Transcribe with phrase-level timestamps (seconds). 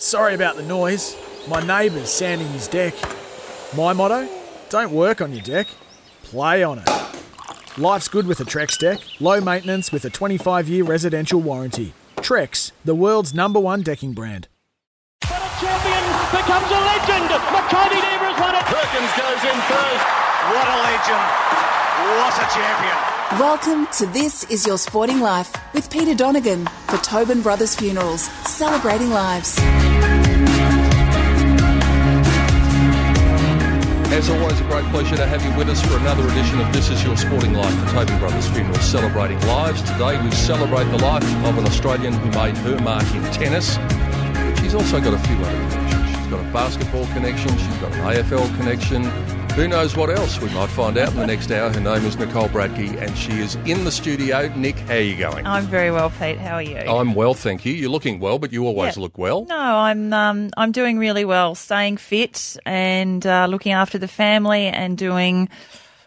[0.00, 1.14] Sorry about the noise.
[1.46, 2.94] My neighbour's sanding his deck.
[3.76, 4.26] My motto?
[4.70, 5.66] Don't work on your deck,
[6.22, 6.88] play on it.
[7.76, 11.92] Life's good with a Trex deck, low maintenance with a 25 year residential warranty.
[12.16, 14.48] Trex, the world's number one decking brand.
[15.20, 17.28] But a champion becomes a legend.
[17.52, 18.64] Makybe Diva has won it.
[18.72, 20.06] Perkins goes in first.
[20.48, 21.28] What a legend.
[22.16, 23.09] What a champion.
[23.38, 29.10] Welcome to This Is Your Sporting Life with Peter Donegan for Tobin Brothers Funerals, celebrating
[29.10, 29.56] lives.
[34.10, 36.90] As always, a great pleasure to have you with us for another edition of This
[36.90, 39.80] Is Your Sporting Life for Tobin Brothers Funerals, celebrating lives.
[39.82, 43.78] Today we celebrate the life of an Australian who made her mark in tennis,
[44.60, 46.16] she's also got a few other connections.
[46.16, 49.39] She's got a basketball connection, she's got an AFL connection.
[49.56, 51.70] Who knows what else we might find out in the next hour.
[51.70, 54.48] Her name is Nicole Bradtke, and she is in the studio.
[54.56, 55.46] Nick, how are you going?
[55.46, 56.38] I'm very well, Pete.
[56.38, 56.76] How are you?
[56.78, 57.72] I'm well, thank you.
[57.74, 59.02] You're looking well, but you always Yeah.
[59.02, 59.44] look well.
[59.46, 64.66] No, I'm um, I'm doing really well, staying fit and uh, looking after the family
[64.66, 65.50] and doing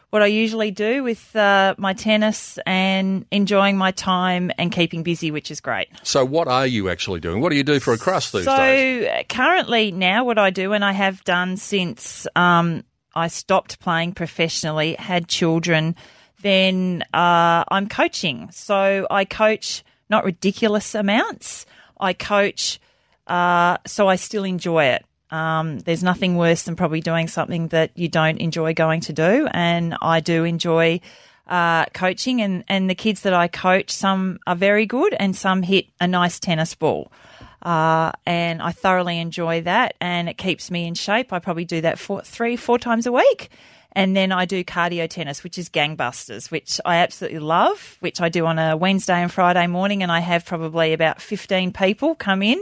[0.09, 5.29] what I usually do with uh, my tennis and enjoying my time and keeping busy,
[5.31, 5.89] which is great.
[6.01, 7.39] So, what are you actually doing?
[7.41, 9.05] What do you do for a crust these so days?
[9.07, 12.83] uh, currently now, what I do and I have done since um,
[13.13, 15.95] I stopped playing professionally, had children,
[16.41, 18.49] then uh, I'm coaching.
[18.51, 21.65] So I coach not ridiculous amounts.
[21.99, 22.79] I coach
[23.27, 25.05] uh, so I still enjoy it.
[25.31, 29.47] Um, there's nothing worse than probably doing something that you don't enjoy going to do,
[29.51, 31.01] and I do enjoy
[31.47, 32.41] uh, coaching.
[32.41, 36.07] And and the kids that I coach, some are very good, and some hit a
[36.07, 37.11] nice tennis ball.
[37.63, 41.31] Uh, and I thoroughly enjoy that, and it keeps me in shape.
[41.33, 43.49] I probably do that four, three, four times a week.
[43.95, 48.27] And then I do cardio tennis, which is gangbusters, which I absolutely love, which I
[48.27, 50.01] do on a Wednesday and Friday morning.
[50.01, 52.61] And I have probably about 15 people come in.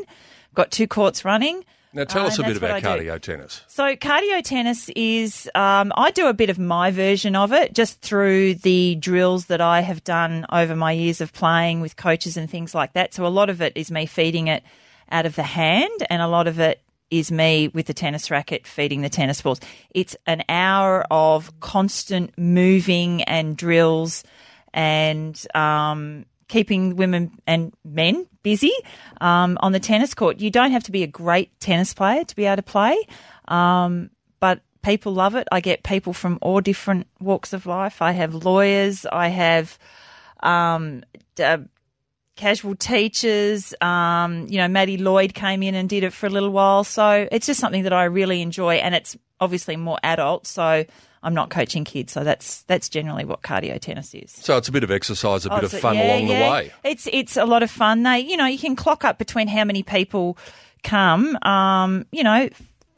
[0.53, 1.63] Got two courts running.
[1.94, 3.62] Now, tell Uh, us a bit about cardio tennis.
[3.68, 8.01] So cardio tennis is um, I do a bit of my version of it just
[8.01, 12.50] through the drills that I have done over my years of playing with coaches and
[12.50, 13.13] things like that.
[13.13, 14.63] So a lot of it is me feeding it
[15.11, 18.66] out of the hand, and a lot of it is me with the tennis racket
[18.66, 19.59] feeding the tennis balls.
[19.94, 24.23] It's an hour of constant moving and drills
[24.73, 28.73] and um, keeping women and men busy
[29.19, 30.39] um, on the tennis court.
[30.39, 32.97] You don't have to be a great tennis player to be able to play,
[33.50, 35.47] um, but people love it.
[35.51, 38.01] I get people from all different walks of life.
[38.01, 39.05] I have lawyers.
[39.05, 39.77] I have
[40.41, 41.03] um,
[41.41, 41.59] uh,
[42.41, 43.74] casual teachers.
[43.81, 46.84] Um, you know, Maddie Lloyd came in and did it for a little while.
[46.84, 50.47] So it's just something that I really enjoy, and it's obviously more adult.
[50.47, 50.84] So
[51.24, 52.12] I'm not coaching kids.
[52.12, 54.31] So that's that's generally what cardio tennis is.
[54.31, 56.46] So, it's a bit of exercise, a bit Oh, of fun yeah, along yeah.
[56.46, 56.72] the way.
[56.84, 58.01] It's it's a lot of fun.
[58.03, 60.38] They, you know, you can clock up between how many people
[60.84, 61.38] come.
[61.44, 62.50] Um, you know,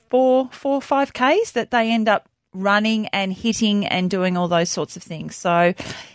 [0.09, 4.69] four, four, five k's that they end up running and hitting and doing all those
[4.69, 5.35] sorts of things.
[5.35, 5.73] So,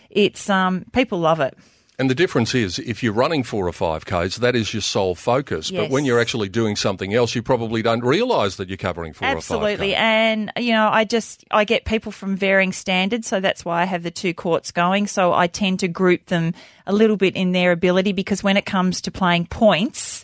[0.09, 1.55] it's um, people love it.
[1.99, 5.15] And the difference is, if you're running four or five Ks, that is your sole
[5.15, 5.69] focus.
[5.69, 9.27] But when you're actually doing something else, you probably don't realise that you're covering four
[9.27, 9.73] Absolutely.
[9.73, 9.81] or five Ks.
[9.81, 9.95] Absolutely.
[9.95, 13.27] And, you know, I just, I get people from varying standards.
[13.27, 15.07] So that's why I have the two courts going.
[15.07, 16.53] So I tend to group them
[16.87, 20.23] a little bit in their ability because when it comes to playing points,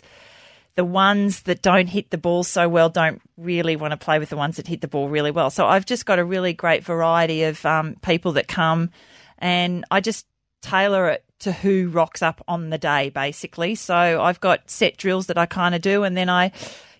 [0.76, 4.30] the ones that don't hit the ball so well don't really want to play with
[4.30, 5.50] the ones that hit the ball really well.
[5.50, 8.88] So I've just got a really great variety of um, people that come
[9.36, 10.24] and I just
[10.62, 13.74] tailor it to who rocks up on the day, basically.
[13.74, 16.52] So I've got set drills that I kind of do and then I,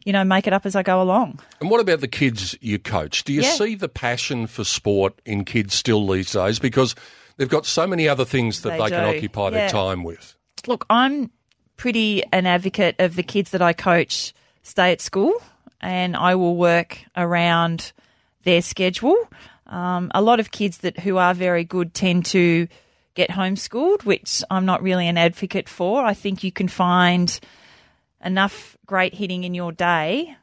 [0.05, 1.41] you know, make it up as I go along.
[1.61, 3.25] And what about the kids you coach?
[3.25, 3.51] Do you Yeah.
[3.51, 6.59] see the passion for sport in kids still these days?
[6.59, 6.95] Because
[7.37, 10.37] they've got so many other things that They they, can occupy their time with.
[10.67, 11.31] Look, I'm
[11.77, 15.33] pretty an advocate of the kids that I coach stay at school
[15.81, 17.93] and I will work around
[18.45, 19.17] their schedule.
[19.67, 22.69] Um, a lot of kids that who are very good tend to
[23.17, 26.05] get homeschooled, which I'm not really an advocate for.
[26.05, 27.41] I think you can find
[28.25, 30.37] enough great hitting in your day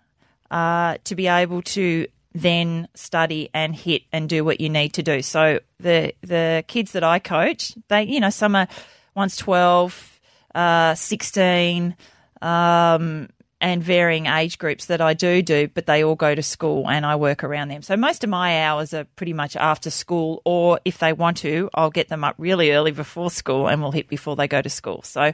[0.51, 5.03] uh, to be able to then study and hit and do what you need to
[5.03, 5.21] do.
[5.21, 8.67] So the the kids that I coach, they you know some are
[9.15, 10.19] once 12,
[10.55, 11.95] uh, 16,
[12.41, 13.29] um,
[13.63, 17.05] and varying age groups that I do do, but they all go to school and
[17.05, 17.81] I work around them.
[17.81, 21.69] So most of my hours are pretty much after school, or if they want to,
[21.73, 24.69] I'll get them up really early before school and we'll hit before they go to
[24.69, 25.01] school.
[25.03, 25.31] So,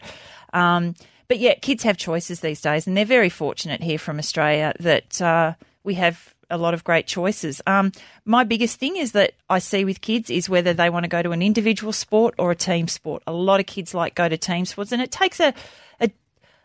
[0.54, 0.94] um,
[1.28, 5.20] but yeah, kids have choices these days, and they're very fortunate here from Australia that
[5.20, 7.62] uh, we have a lot of great choices.
[7.66, 7.92] Um,
[8.26, 11.24] my biggest thing is that I see with kids is whether they want to go
[11.24, 13.24] to an individual sport or a team sport.
[13.26, 15.54] A lot of kids like go to team sports, and it takes a
[16.00, 16.12] a,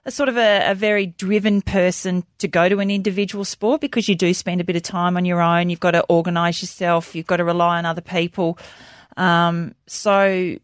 [0.07, 4.09] a sort of a, a, very driven person to go to an individual sport because
[4.09, 5.71] you do spend a bit of time on your own.
[5.71, 7.15] You've got to organise yourself.
[7.15, 8.59] You've got to rely on other people.
[9.17, 10.57] Um, so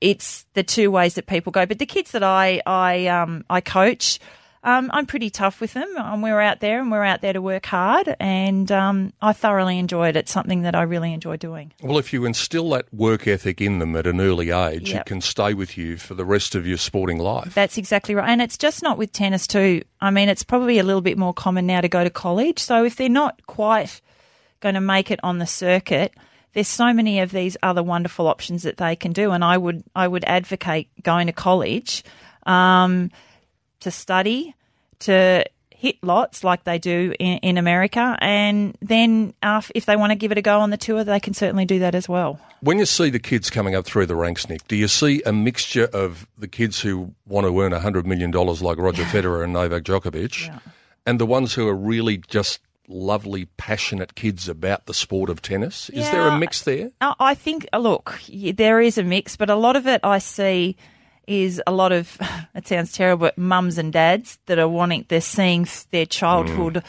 [0.00, 1.66] it's the two ways that people go.
[1.66, 4.20] But the kids that I I um, I coach
[4.68, 5.88] um, I'm pretty tough with them.
[5.96, 9.78] Um, we're out there and we're out there to work hard, and um, I thoroughly
[9.78, 10.16] enjoy it.
[10.16, 11.72] It's something that I really enjoy doing.
[11.82, 15.00] Well, if you instill that work ethic in them at an early age, yep.
[15.00, 17.54] it can stay with you for the rest of your sporting life.
[17.54, 18.28] That's exactly right.
[18.28, 19.82] And it's just not with tennis, too.
[20.02, 22.58] I mean, it's probably a little bit more common now to go to college.
[22.58, 24.02] So if they're not quite
[24.60, 26.12] going to make it on the circuit,
[26.52, 29.30] there's so many of these other wonderful options that they can do.
[29.30, 32.04] And I would, I would advocate going to college.
[32.44, 33.10] Um,
[33.80, 34.54] to study,
[35.00, 35.44] to
[35.78, 40.16] hit lots like they do in, in America, and then uh, if they want to
[40.16, 42.40] give it a go on the tour, they can certainly do that as well.
[42.60, 45.32] When you see the kids coming up through the ranks, Nick, do you see a
[45.32, 49.84] mixture of the kids who want to earn $100 million like Roger Federer and Novak
[49.84, 50.58] Djokovic, yeah.
[51.06, 52.58] and the ones who are really just
[52.88, 55.90] lovely, passionate kids about the sport of tennis?
[55.90, 56.90] Is yeah, there a mix there?
[57.00, 60.76] I think, look, there is a mix, but a lot of it I see–
[61.28, 62.16] is a lot of
[62.54, 66.82] it sounds terrible, but mums and dads that are wanting they're seeing their childhood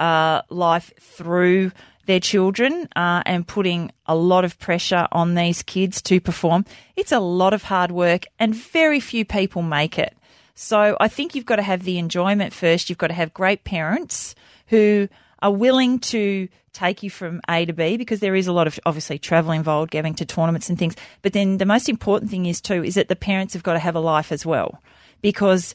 [0.00, 0.04] mm.
[0.04, 1.70] uh, life through
[2.06, 6.64] their children uh, and putting a lot of pressure on these kids to perform.
[6.96, 10.16] It's a lot of hard work, and very few people make it.
[10.54, 12.88] So I think you've got to have the enjoyment first.
[12.88, 14.34] You've got to have great parents
[14.68, 15.08] who
[15.40, 18.78] are willing to take you from A to B because there is a lot of
[18.84, 20.96] obviously travel involved, going to tournaments and things.
[21.22, 23.78] But then the most important thing is too is that the parents have got to
[23.78, 24.82] have a life as well
[25.22, 25.74] because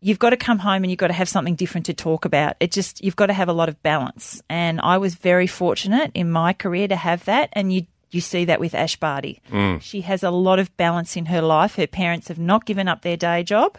[0.00, 2.56] you've got to come home and you've got to have something different to talk about.
[2.60, 4.42] It just you've got to have a lot of balance.
[4.50, 8.44] And I was very fortunate in my career to have that and you you see
[8.44, 9.40] that with Ash Barty.
[9.50, 9.80] Mm.
[9.80, 11.74] She has a lot of balance in her life.
[11.74, 13.76] Her parents have not given up their day job.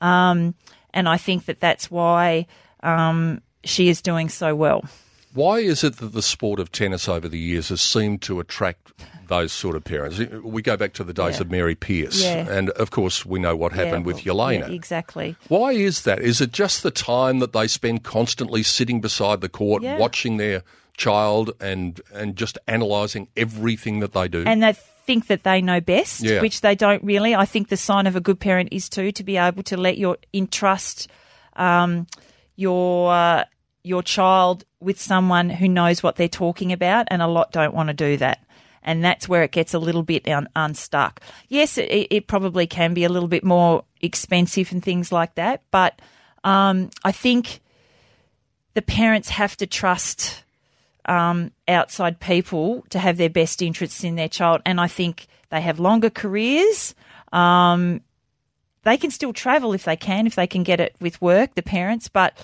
[0.00, 0.54] Um,
[0.92, 2.48] and I think that that's why
[2.82, 4.84] um, she is doing so well.
[5.34, 8.92] Why is it that the sport of tennis over the years has seemed to attract
[9.28, 10.18] those sort of parents?
[10.42, 11.40] We go back to the days yeah.
[11.42, 12.50] of Mary Pierce, yeah.
[12.50, 14.70] and of course we know what happened yeah, with Jelena.
[14.70, 15.36] exactly.
[15.48, 16.20] Why is that?
[16.20, 20.62] Is it just the time that they spend constantly sitting beside the court, watching their
[20.96, 24.44] child and and just analysing everything that they do?
[24.46, 27.34] And they think that they know best, which they don't really.
[27.34, 29.98] I think the sign of a good parent is too to be able to let
[29.98, 31.08] your entrust
[31.56, 32.06] um,
[32.56, 33.44] your uh,
[33.88, 37.88] your child with someone who knows what they're talking about, and a lot don't want
[37.88, 38.44] to do that.
[38.82, 41.20] And that's where it gets a little bit un- unstuck.
[41.48, 45.62] Yes, it, it, probably can be a little bit more expensive and things like that,
[45.70, 46.00] but
[46.44, 47.60] um, I think
[48.74, 50.44] the parents have to trust
[51.06, 54.62] um, outside people to have their best interests in their child.
[54.64, 56.94] And I think they have longer careers.
[57.32, 58.02] Um,
[58.84, 61.62] they can still travel if they can, if they can get it with work, the
[61.62, 62.36] parents, but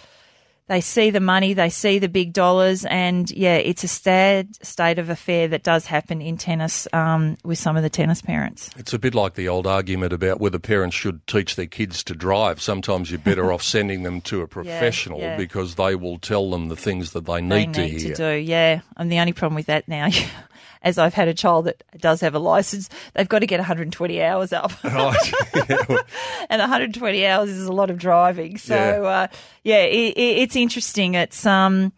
[0.67, 4.99] they see the money, they see the big dollars, and yeah, it's a sad state
[4.99, 8.71] of affair that does happen in tennis um, with some of the tennis parents.
[8.79, 12.15] It's a bit like the old argument about whether parents should teach their kids to
[12.15, 12.63] drive.
[12.63, 15.37] Sometimes you're better off sending them to a professional yeah, yeah.
[15.37, 18.15] because they will tell them the things that they need, they need to hear.
[18.15, 18.81] To do, yeah.
[18.97, 20.09] And the only problem with that now.
[20.85, 24.23] as I've had a child that does have a license, they've got to get 120
[24.23, 24.73] hours up.
[24.85, 25.33] Right.
[26.51, 28.59] and 120 hours is a lot of driving.
[28.59, 29.27] So, yeah, uh,
[29.65, 31.15] yeah it, it, it's interesting.
[31.15, 31.93] It's, um,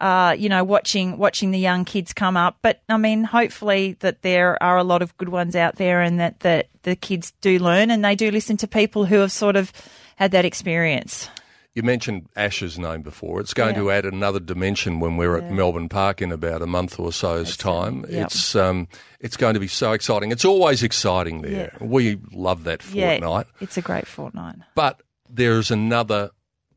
[0.00, 2.58] uh, you know, watching watching the young kids come up.
[2.60, 6.20] But I mean, hopefully that there are a lot of good ones out there, and
[6.20, 9.56] that that the kids do learn and they do listen to people who have sort
[9.56, 9.72] of
[10.16, 11.30] had that experience.
[11.74, 13.40] You mentioned Ash's name before.
[13.40, 13.80] It's going yeah.
[13.80, 15.46] to add another dimension when we're yeah.
[15.46, 18.04] at Melbourne Park in about a month or so's That's time.
[18.08, 18.26] Yep.
[18.26, 18.86] It's um,
[19.18, 20.30] it's going to be so exciting.
[20.30, 21.72] It's always exciting there.
[21.80, 21.84] Yeah.
[21.84, 23.46] We love that fortnight.
[23.60, 24.56] it's a great fortnight.
[24.76, 26.30] But there's another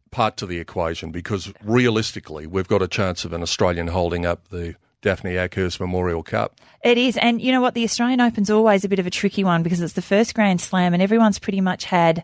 [0.09, 4.47] part to the equation because realistically, we've got a chance of an Australian holding up
[4.49, 6.59] the Daphne Akhurst Memorial Cup.
[6.83, 7.75] It is, and you know what?
[7.75, 10.59] The Australian Open's always a bit of a tricky one because it's the first Grand
[10.59, 12.23] Slam, and everyone's pretty much had,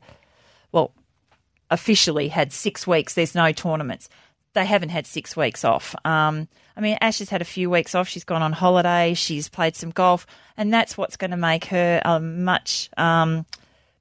[0.71, 0.91] well,
[1.73, 3.15] officially had six weeks.
[3.15, 4.07] There's no tournaments.
[4.53, 5.95] They haven't had six weeks off.
[6.05, 8.07] Um, I mean, Ash has had a few weeks off.
[8.07, 9.15] She's gone on holiday.
[9.15, 13.45] She's played some golf, and that's what's going to make her a much um,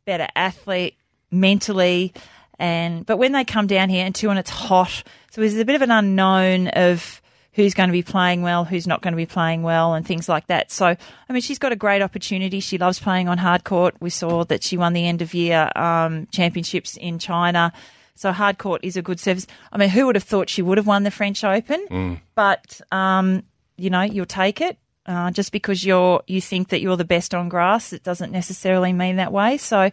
[0.05, 0.97] better athlete
[1.31, 2.12] mentally.
[2.59, 5.64] And but when they come down here and two and it's hot, so there's a
[5.64, 7.22] bit of an unknown of
[7.52, 10.28] who's going to be playing well, who's not going to be playing well, and things
[10.28, 10.71] like that.
[10.71, 12.61] So, I mean, she's got a great opportunity.
[12.61, 13.94] She loves playing on hard court.
[14.00, 17.73] We saw that she won the end of year um, championships in China.
[18.14, 19.47] So hard court is a good service.
[19.73, 21.87] I mean, who would have thought she would have won the French Open?
[22.35, 23.42] But um,
[23.76, 24.78] you know, you'll take it.
[25.04, 28.92] Uh, just because you're you think that you're the best on grass, it doesn't necessarily
[28.92, 29.56] mean that way.
[29.56, 29.90] So,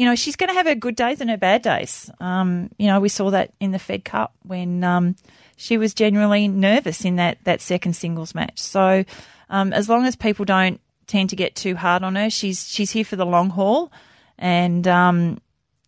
[0.00, 2.10] you know, she's going to have her good days and her bad days.
[2.20, 5.14] Um, you know, we saw that in the Fed Cup when um,
[5.56, 8.58] she was genuinely nervous in that that second singles match.
[8.58, 9.04] So,
[9.50, 12.90] um, as long as people don't tend to get too hard on her, she's she's
[12.90, 13.92] here for the long haul,
[14.38, 15.38] and um,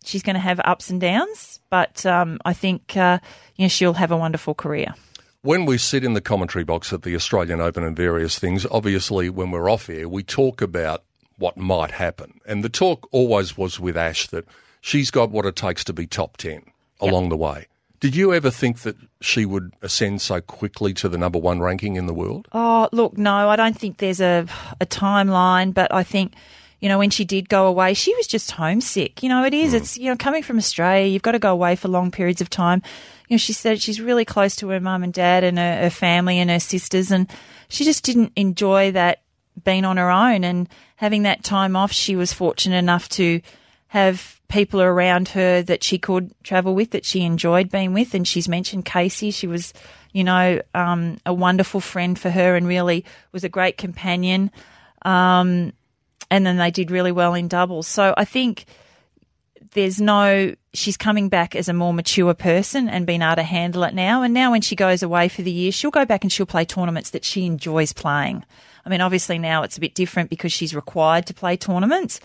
[0.04, 1.60] she's going to have ups and downs.
[1.70, 3.18] But um, I think uh,
[3.56, 4.92] you know she'll have a wonderful career.
[5.40, 9.30] When we sit in the commentary box at the Australian Open and various things, obviously
[9.30, 11.02] when we're off air, we talk about
[11.42, 12.40] what might happen.
[12.46, 14.46] And the talk always was with Ash that
[14.80, 16.62] she's got what it takes to be top 10
[17.00, 17.66] along the way.
[17.98, 21.96] Did you ever think that she would ascend so quickly to the number one ranking
[21.96, 22.46] in the world?
[22.52, 24.46] Oh, look, no, I don't think there's a,
[24.80, 26.34] a timeline, but I think,
[26.80, 29.22] you know, when she did go away, she was just homesick.
[29.22, 29.78] You know, it is, hmm.
[29.78, 32.48] it's, you know, coming from Australia, you've got to go away for long periods of
[32.48, 32.82] time.
[33.28, 35.90] You know, she said she's really close to her mum and dad and her, her
[35.90, 37.28] family and her sisters, and
[37.68, 39.22] she just didn't enjoy that
[39.64, 41.92] being on her own and having that time off.
[41.92, 43.40] She was fortunate enough to
[43.88, 48.14] have people around her that she could travel with that she enjoyed being with.
[48.14, 49.30] And she's mentioned Casey.
[49.30, 49.72] She was,
[50.12, 54.50] you know, um, a wonderful friend for her and really was a great companion.
[55.02, 55.72] Um,
[56.30, 57.86] and then they did really well in doubles.
[57.86, 58.64] So I think
[59.74, 63.84] there's no, she's coming back as a more mature person and being able to handle
[63.84, 64.22] it now.
[64.22, 66.64] And now when she goes away for the year, she'll go back and she'll play
[66.64, 68.44] tournaments that she enjoys playing.
[68.84, 72.20] I mean, obviously now it's a bit different because she's required to play tournaments,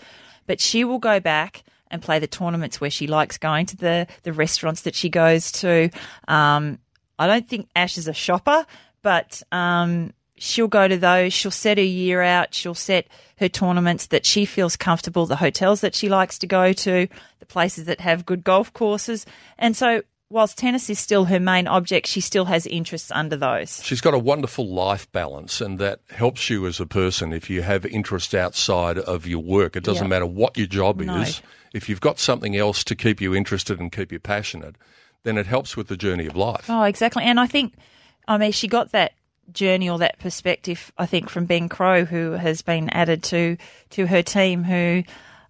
[0.46, 4.06] but she will go back and play the tournaments where she likes going to the,
[4.24, 5.88] the restaurants that she goes to.
[6.26, 6.78] Um,
[7.18, 8.66] I don't think Ash is a shopper,
[9.02, 11.32] but um, she'll go to those.
[11.32, 12.54] She'll set her year out.
[12.54, 13.06] She'll set
[13.38, 17.06] her tournaments that she feels comfortable, the hotels that she likes to go to,
[17.38, 19.24] the places that have good golf courses.
[19.58, 23.82] And so, whilst tennis is still her main object, she still has interests under those.
[23.84, 27.62] She's got a wonderful life balance, and that helps you as a person if you
[27.62, 29.76] have interests outside of your work.
[29.76, 30.08] It doesn't Yeah.
[30.08, 31.20] matter what your job No.
[31.22, 31.40] is.
[31.72, 34.74] If you've got something else to keep you interested and keep you passionate,
[35.24, 36.66] then it helps with the journey of life.
[36.68, 37.24] Oh, exactly.
[37.24, 37.74] And I think,
[38.26, 39.12] I mean, she got that
[39.52, 43.56] journey or that perspective, I think, from Ben Crowe, who has been added to
[43.90, 45.04] to her team, who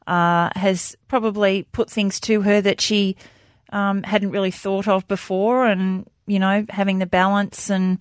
[0.07, 3.17] uh, has probably put things to her that she
[3.71, 7.99] um, hadn't really thought of before, and you know, having the balance, and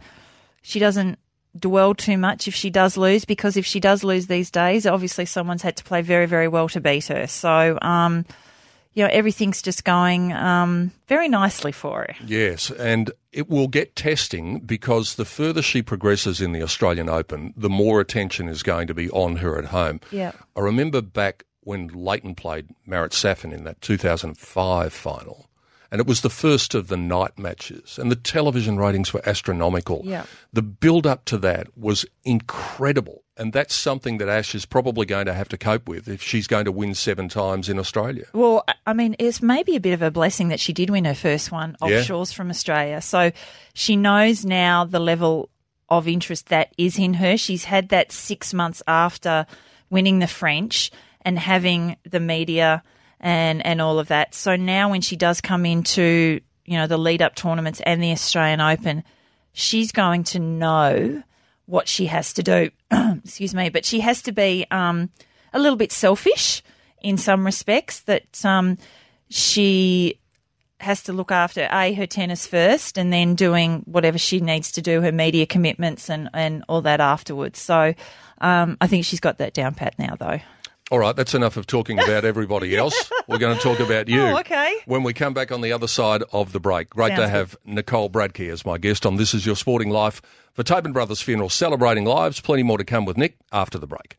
[0.62, 1.20] she doesn't
[1.58, 5.26] dwell too much if she does lose, because if she does lose these days, obviously
[5.26, 7.28] someone's had to play very, very well to beat her.
[7.28, 7.78] So.
[7.82, 8.26] Um,
[8.98, 12.16] you know, everything's just going um, very nicely for her.
[12.26, 17.54] Yes, and it will get testing because the further she progresses in the Australian Open,
[17.56, 20.00] the more attention is going to be on her at home.
[20.10, 20.32] Yeah.
[20.56, 25.48] I remember back when Lleyton played Marat Safin in that 2005 final,
[25.92, 30.02] and it was the first of the night matches, and the television ratings were astronomical.
[30.06, 30.26] Yeah.
[30.54, 35.26] The build up to that was incredible, and that's something that Ash is probably going
[35.28, 38.26] to have to cope with if she's going to win seven times in Australia.
[38.34, 41.14] Well, I- mean, it's maybe a bit of a blessing that she did win her
[41.16, 41.88] first one Yeah.
[42.02, 43.02] offshores from Australia.
[43.02, 43.32] So
[43.74, 45.50] she knows now the level
[45.90, 47.38] of interest that is in her.
[47.38, 49.46] She's had that six months after
[49.90, 50.92] winning the French
[51.22, 52.84] and having the media
[53.20, 54.34] and, and all of that.
[54.36, 58.12] So now when she does come into, you know, the lead up tournaments and the
[58.12, 59.04] Australian Open,
[59.54, 61.24] she's going to know
[61.68, 62.72] what she has to do.
[62.92, 65.12] Excuse me, but she has to be um,
[65.54, 66.64] a little bit selfish
[67.02, 68.00] in some respects.
[68.02, 68.78] That um,
[69.30, 70.20] she
[70.80, 74.82] has to look after a her tennis first, and then doing whatever she needs to
[74.82, 77.60] do, her media commitments and and all that afterwards.
[77.60, 77.94] So
[78.40, 80.40] um, I think she's got that down pat now, though.
[80.90, 83.12] All right, that's enough of talking about everybody else.
[83.28, 84.22] We're going to talk about you.
[84.22, 84.78] Oh, okay.
[84.86, 86.90] When we come back on the other side of the break.
[86.92, 90.22] Great to Sounds have Nicole Bradtke as my guest on This Is Your Sporting Life
[90.54, 92.40] for Tobin Brothers Funeral, celebrating lives.
[92.40, 94.18] Plenty more to come with Nick after the break.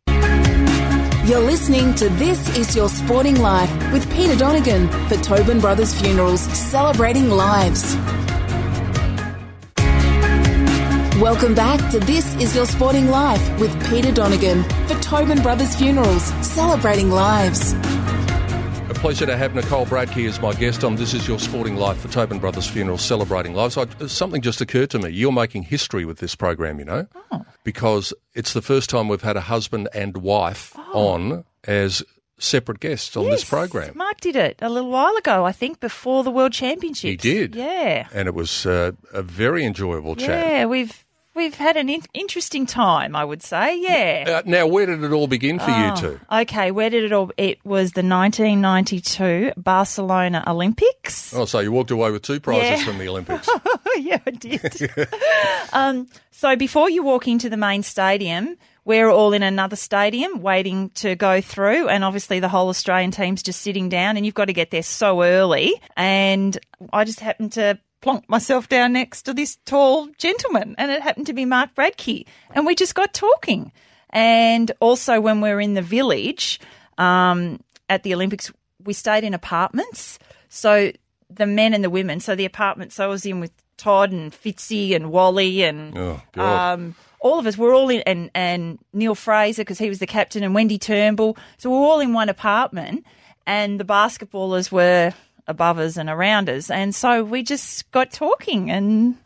[1.27, 6.41] You're listening to This Is Your Sporting Life with Peter Donegan for Tobin Brothers Funerals,
[6.41, 7.97] celebrating lives.
[11.21, 16.23] Welcome back to This Is Your Sporting Life with Peter Donegan for Tobin Brothers Funerals,
[16.47, 17.73] celebrating lives.
[17.73, 21.99] A pleasure to have Nicole Bradtke as my guest on This Is Your Sporting Life
[21.99, 23.77] for Tobin Brothers Funerals, celebrating lives.
[23.77, 25.11] I, something just occurred to me.
[25.11, 27.09] You're making history with this program, you know,
[27.65, 32.01] because it's the first time we've had a husband and wife on as
[32.39, 33.91] separate guests on this program.
[33.97, 37.25] Mark did it a little while ago, I think, before the World Championships.
[37.25, 37.57] He did.
[37.57, 38.07] Yeah.
[38.15, 40.47] And it was uh, a very enjoyable chat.
[40.47, 41.05] Yeah, we've
[41.39, 43.81] we've had an in- interesting time, I would say.
[43.81, 44.39] Yeah.
[44.39, 46.21] Uh, now, where did it all begin for you two?
[46.31, 47.31] Okay, where did it all?
[47.39, 51.33] It was the 1992 Barcelona Olympics.
[51.35, 52.85] Oh, so you walked away with two prizes Yeah.
[52.85, 53.49] from the Olympics.
[53.97, 54.91] yeah, I did.
[55.73, 60.91] um, so before you walk into the main stadium, we're all in another stadium waiting
[60.91, 64.47] to go through, and obviously the whole Australian team's just sitting down, and you've got
[64.47, 65.75] to get there so early.
[65.97, 66.59] And
[66.93, 71.27] I just happened to plonk myself down next to this tall gentleman, and it happened
[71.27, 73.73] to be Mark Bradtke, and we just got talking.
[74.11, 76.61] And also, when we were in the village
[76.97, 78.51] um, at the Olympics,
[78.83, 80.19] we stayed in apartments.
[80.49, 80.93] So
[81.29, 84.95] the men and the women, so the apartments I was in with Todd and Fitzy
[84.95, 89.63] and Wally and Oh, um, all of us were all in, and, and Neale Fraser
[89.63, 91.37] because he was the captain and Wendy Turnbull.
[91.59, 93.05] So we're all in one apartment,
[93.47, 95.13] and the basketballers were
[95.49, 99.17] above us and around us, and so we just got talking, and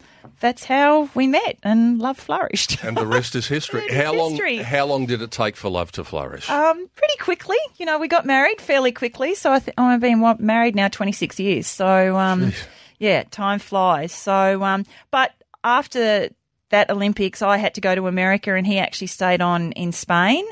[0.41, 2.83] that's how we met, and love flourished.
[2.85, 3.83] and the rest is history.
[3.87, 4.31] Is how long?
[4.31, 4.57] history.
[4.59, 6.49] How long did it take for love to flourish?
[6.49, 9.35] Um, pretty quickly, you know, we got married fairly quickly.
[9.35, 11.67] So I th- I've been married now 26 years.
[11.67, 12.52] So, um,
[12.99, 14.12] yeah, time flies.
[14.12, 15.33] So, um, but
[15.64, 16.31] after
[16.71, 20.45] that Olympics, I had to go to America and he actually stayed on in Spain.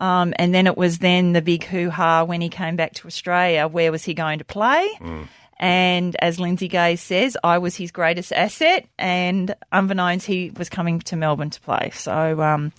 [0.00, 3.06] Um, and then it was then the big hoo ha when he came back to
[3.06, 3.68] Australia.
[3.68, 4.88] Where was he going to play?
[5.58, 10.98] And as Lindsay Gaze says, I was his greatest asset, and unbeknownst, he was coming
[11.00, 11.92] to Melbourne to play.
[11.94, 12.72] So, um,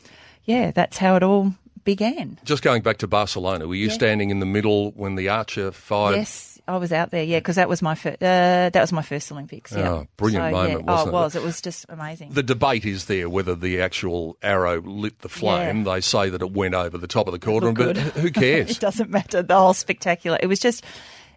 [0.43, 1.53] yeah, that's how it all
[1.85, 2.39] began.
[2.43, 6.17] Just going back to Barcelona, were you standing in the middle when the archer fired?
[6.17, 7.23] Yes, I was out there.
[7.23, 8.21] Yeah, because that was my first.
[8.23, 9.71] Uh, that was my first Olympics.
[9.73, 9.89] Yeah.
[9.89, 10.85] Oh, brilliant So, moment, yeah.
[10.85, 11.07] wasn't oh, it?
[11.07, 11.35] it was.
[11.35, 12.31] It was just amazing.
[12.31, 15.83] The debate is there whether the actual arrow lit the flame.
[15.83, 18.71] They say that it went over the top of the cauldron, but who cares?
[18.71, 19.41] it doesn't matter.
[19.41, 20.37] The whole spectacular.
[20.41, 20.85] It was just,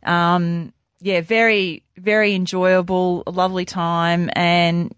[0.04, 4.94] um, yeah, very, very enjoyable, a lovely time, and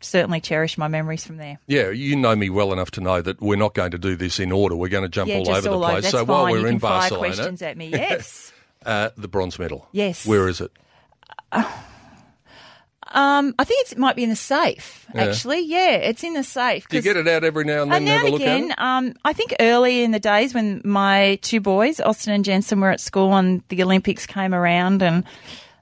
[0.00, 1.58] certainly cherish my memories from there.
[1.66, 4.40] Yeah, you know me well enough to know that we're not going to do this
[4.40, 4.74] in order.
[4.74, 5.92] We're going to jump yeah, all over all the over.
[5.92, 6.02] place.
[6.04, 6.28] That's so fine.
[6.28, 7.88] while we're you in Barcelona, questions at me.
[7.96, 8.52] Yes.
[8.86, 9.86] Uh, the bronze medal.
[9.92, 10.24] Yes.
[10.26, 10.72] Where is it?
[13.08, 15.06] Um, I think it's, it might be in the safe.
[15.14, 15.26] Yeah.
[15.26, 16.88] Actually, yeah, it's in the safe.
[16.88, 18.78] Do you get it out every now and then And and now and again, at
[18.78, 18.82] it?
[18.82, 22.90] um, I think early in the days when my two boys, Austin and Jensen, were
[22.90, 25.24] at school and the Olympics came around, and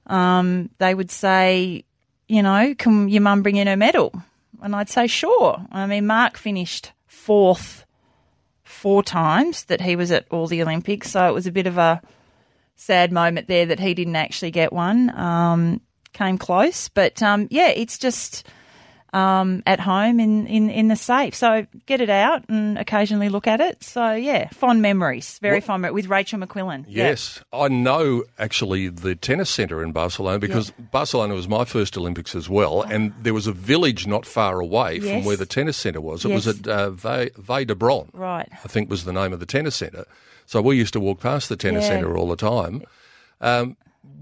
[0.06, 1.84] um, they would say,
[2.28, 4.12] you know, can your mum bring in her medal?
[4.62, 5.64] And I'd say, sure.
[5.72, 7.84] I mean, Mark finished fourth
[8.64, 11.78] four times that he was at all the Olympics, so it was a bit of
[11.78, 12.02] a
[12.76, 15.16] sad moment there that he didn't actually get one.
[15.18, 15.80] Um,
[16.12, 18.46] came close, but um, yeah, it's just
[19.12, 21.34] um, at home in, in, in the safe.
[21.34, 23.82] So get it out and occasionally look at it.
[23.82, 26.84] So yeah, fond memories, very fond memories with Rachel McQuillan.
[26.88, 27.08] Yeah.
[27.08, 32.34] Yes, I know actually the tennis centre in Barcelona because Barcelona was my first Olympics
[32.34, 36.00] as well, and there was a village not far away from where the tennis centre
[36.00, 36.24] was.
[36.24, 38.48] It was at uh, Vall d'Hebron, Right.
[38.64, 40.06] I think was the name of the tennis centre.
[40.46, 41.90] So we used to walk past the tennis Yeah.
[41.90, 42.83] centre all the time.
[43.40, 43.76] Um,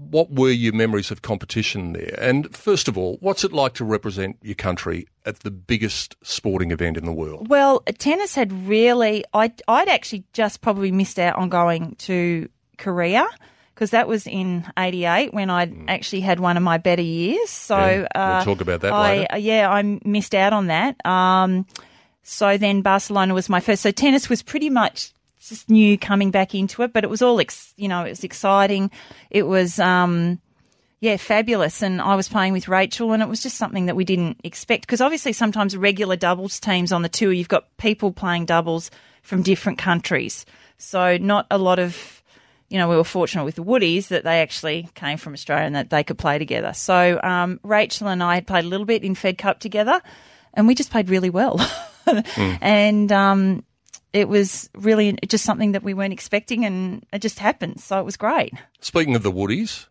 [0.09, 2.17] what were your memories of competition there?
[2.21, 6.71] And first of all, what's it like to represent your country at the biggest sporting
[6.71, 7.47] event in the world?
[7.47, 13.27] Well, tennis had really, I'd, I'd actually just probably missed out on going to Korea
[13.73, 17.49] because that was in 88 when I'd actually had one of my better years.
[17.49, 17.77] So.
[17.77, 19.37] Yeah, we'll uh, talk about that I, later.
[19.39, 21.03] Yeah, I missed out on that.
[21.05, 21.65] Um,
[22.21, 23.81] so then Barcelona was my first.
[23.81, 25.11] So tennis was pretty much
[25.49, 28.23] just new coming back into it, but it was all, ex, you know, it was
[28.23, 28.91] exciting.
[29.29, 30.39] It was, um,
[30.99, 31.81] yeah, fabulous.
[31.81, 34.87] And I was playing with Rachel, and it was just something that we didn't expect.
[34.87, 38.89] Because obviously, sometimes regular doubles teams on the tour, you've got people playing doubles
[39.21, 40.45] from different countries.
[40.77, 42.23] So, not a lot of,
[42.69, 45.75] you know, we were fortunate with the Woodies that they actually came from Australia and
[45.75, 46.71] that they could play together.
[46.73, 50.01] So, um, Rachel and I had played a little bit in Fed Cup together,
[50.53, 51.59] and we just played really well.
[52.61, 53.63] And, um,
[54.13, 57.81] it was really just something that we weren't expecting, and it just happened.
[57.81, 58.53] So it was great.
[58.79, 59.87] Speaking of the Woodies,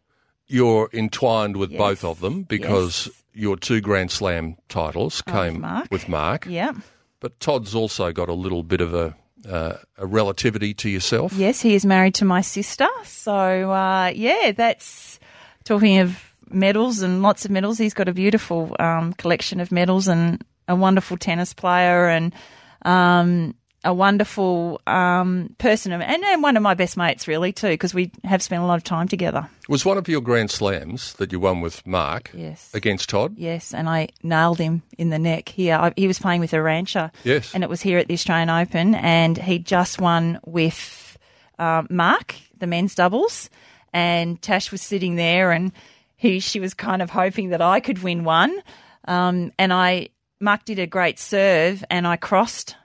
[0.47, 5.89] you're entwined with both of them because your two Grand Slam titles came Mark.
[5.91, 6.47] with Mark.
[6.49, 6.73] Yeah.
[7.21, 9.15] But Todd's also got a little bit of a,
[9.49, 11.33] uh, a relativity to yourself.
[11.33, 12.89] Yes, he is married to my sister.
[13.05, 15.19] So, uh, yeah, that's
[15.65, 17.79] talking of medals and lots of medals.
[17.79, 22.35] He's got a beautiful um, collection of medals and a wonderful tennis player and
[22.85, 27.93] um, a wonderful um, person and, and one of my best mates, really, too, because
[27.93, 29.49] we have spent a lot of time together.
[29.69, 32.71] Was one of your Grand Slams that you won with Mark Yes.
[32.75, 33.35] against Todd?
[33.37, 35.77] Yes, and I nailed him in the neck here.
[35.77, 37.11] I, he was playing with Arantxa.
[37.25, 37.53] Yes.
[37.55, 41.19] And it was here at the Australian Open, and he just won with
[41.59, 43.51] um, Mark, the men's doubles,
[43.93, 45.73] and Tash was sitting there, and
[46.17, 48.57] he she was kind of hoping that I could win one,
[49.07, 52.77] um, and I Mark did a great serve, and I crossed.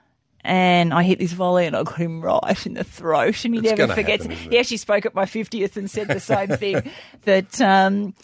[0.48, 3.44] And I hit this volley and I got him right in the throat.
[3.44, 4.24] And he It's never forgets.
[4.24, 6.90] happen, he actually spoke at my 50th and said the same thing
[7.24, 8.14] that um,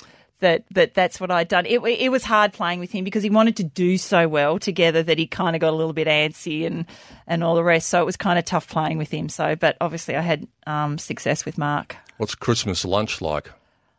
[0.41, 1.67] that that that's what I'd done.
[1.67, 5.03] It, it was hard playing with him because he wanted to do so well together
[5.03, 6.87] that he kind of got a little bit antsy and
[7.27, 7.91] and all the rest.
[7.91, 9.29] So it was kind of tough playing with him.
[9.29, 11.95] So, but obviously I had um, success with Mark.
[12.17, 13.51] What's Christmas lunch like?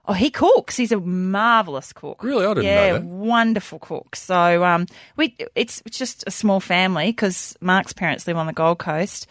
[0.07, 0.77] Oh, he cooks.
[0.77, 2.23] He's a marvelous cook.
[2.23, 2.45] Really?
[2.45, 3.03] I didn't know yeah, that.
[3.03, 4.15] wonderful cook.
[4.15, 8.53] So, um, we it's it's just a small family because Mark's parents live on the
[8.53, 9.27] Gold Coast,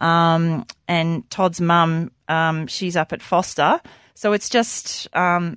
[0.00, 3.80] um, and Todd's mum, um, she's up at Foster.
[4.14, 5.56] So it's just um,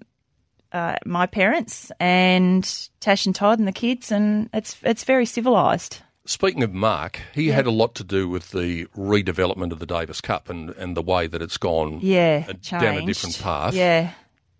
[0.72, 2.64] uh, my parents and
[3.00, 5.98] Tash and Todd and the kids, and it's it's very civilised.
[6.24, 10.22] Speaking of Mark, he had a lot to do with the redevelopment of the Davis
[10.22, 12.70] Cup and, and the way that it's gone Yeah, changed.
[12.70, 13.74] down a different path.
[13.74, 14.12] Yeah.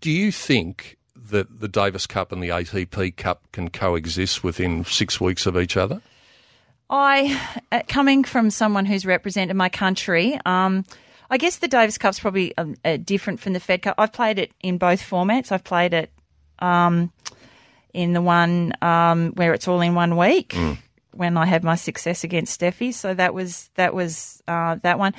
[0.02, 5.22] Do you think that the Davis Cup and the ATP Cup can coexist within six
[5.22, 6.02] weeks of each other?
[6.90, 7.40] I,
[7.72, 10.84] uh, coming from someone who's represented my country, um,
[11.30, 13.96] I guess the Davis Cup's probably um, uh, different from the Fed Cup.
[13.98, 15.52] I've played it in both formats.
[15.52, 16.12] I've played it
[16.60, 17.14] um,
[17.94, 20.56] in the one um, where it's all in one week
[21.14, 22.94] when I had my success against Steffi.
[22.94, 25.14] So that was that was uh, that one.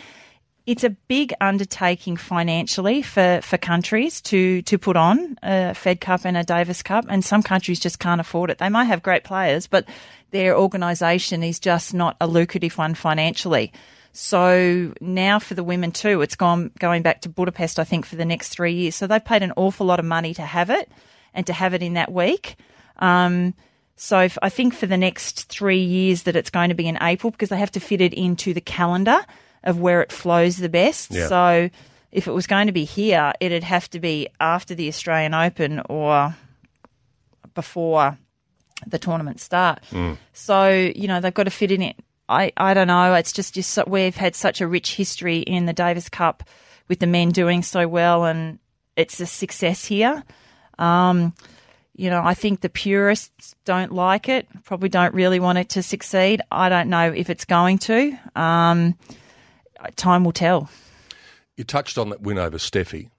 [0.65, 6.21] It's a big undertaking financially for, for countries to, to put on a Fed Cup
[6.25, 8.59] and a Davis Cup, and some countries just can't afford it.
[8.59, 9.89] They might have great players, but
[10.31, 13.73] their organisation is just not a lucrative one financially.
[14.13, 18.17] So now for the women too, it's gone going back to Budapest, I think, for
[18.17, 18.95] the next three years.
[18.95, 20.91] So they've paid an awful lot of money to have it
[21.35, 22.57] and to have it in that week.
[22.99, 23.55] Um,
[23.97, 26.99] so if, I think for the next three years that it's going to be in
[27.01, 29.21] April because they have to fit it into the calendar
[29.65, 31.11] of where it flows the best.
[31.11, 31.29] Yeah.
[31.29, 31.71] So
[32.11, 35.81] if it was going to be here, it'd have to be after the Australian Open
[35.89, 36.35] or
[37.55, 38.19] before
[38.87, 39.81] the tournament start.
[40.33, 41.97] So you know they've got to fit in it.
[42.29, 43.15] I, I don't know.
[43.15, 46.43] It's just just so, we've had such a rich history in the Davis Cup
[46.89, 48.59] with the men doing so well, and
[48.97, 50.23] it's a success here.
[50.79, 51.35] Um,
[51.95, 54.49] you know, I think the purists don't like it.
[54.65, 56.41] Probably don't really want it to succeed.
[56.51, 58.19] I don't know if it's going to.
[58.35, 58.97] Um,
[59.91, 60.71] time will tell.
[61.57, 63.11] You touched on that win over Steffi.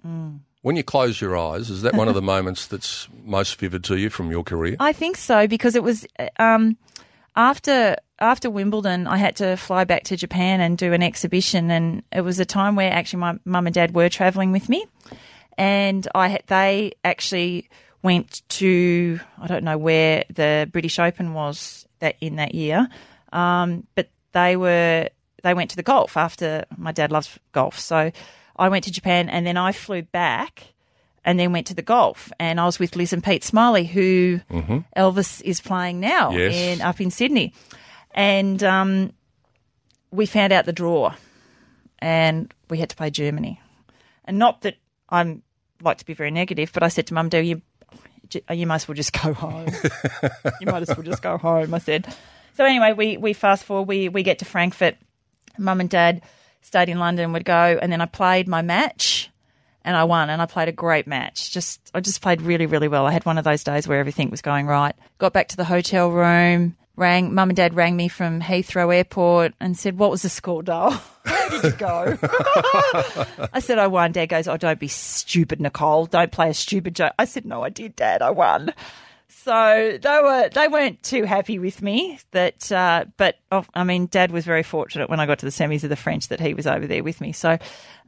[0.61, 3.97] When you close your eyes, is that one of the moments that's most vivid to
[3.97, 4.77] you from your career?
[4.79, 6.07] I think so because it was
[6.39, 6.77] um,
[7.35, 9.05] after after Wimbledon.
[9.05, 12.45] I had to fly back to Japan and do an exhibition, and it was a
[12.45, 14.85] time where actually my mum and dad were travelling with me,
[15.57, 17.69] and I had, they actually
[18.01, 22.87] went to I don't know where the British Open was that in that year,
[23.31, 25.09] um, but they were
[25.43, 28.11] they went to the golf after my dad loves golf, so
[28.55, 30.73] I went to Japan and then I flew back
[31.25, 32.31] and then went to the golf.
[32.39, 34.41] And I was with Liz and Pete Smylie, who
[34.97, 36.53] Elvis is playing now Yes.
[36.55, 37.53] in up in Sydney.
[38.11, 39.13] And um,
[40.11, 41.13] we found out the draw,
[41.99, 43.59] and we had to play Germany.
[44.25, 44.75] And not that
[45.09, 45.43] I'm
[45.81, 47.61] like to be very negative, but I said to Mum, "Do you
[48.51, 49.67] you might as well just go home.
[50.61, 52.13] you might as well just go home." I said.
[52.55, 53.87] So anyway, we we fast forward.
[53.87, 54.95] We we get to Frankfurt.
[55.57, 56.21] Mum and Dad
[56.61, 57.33] stayed in London.
[57.33, 59.29] Would go, and then I played my match
[59.85, 61.51] and I won and I played a great match.
[61.51, 63.05] Just I just played really really well.
[63.05, 64.95] I had one of those days where everything was going right.
[65.17, 66.75] Got back to the hotel room.
[66.95, 70.61] Rang mum and dad rang me from Heathrow Airport and said, "What was the score,
[70.61, 71.01] doll?
[71.49, 72.17] Did you go?"
[73.51, 76.05] I said, "I won." Dad goes, "Oh, don't be stupid, Nicole.
[76.05, 78.21] Don't play a stupid joke." I said, "No, I did, Dad.
[78.21, 78.73] I won."
[79.35, 82.19] So they were they weren't too happy with me.
[82.31, 83.39] That, uh, but
[83.73, 86.29] I mean, Dad was very fortunate when I got to the semis of the French
[86.29, 87.31] that he was over there with me.
[87.31, 87.57] So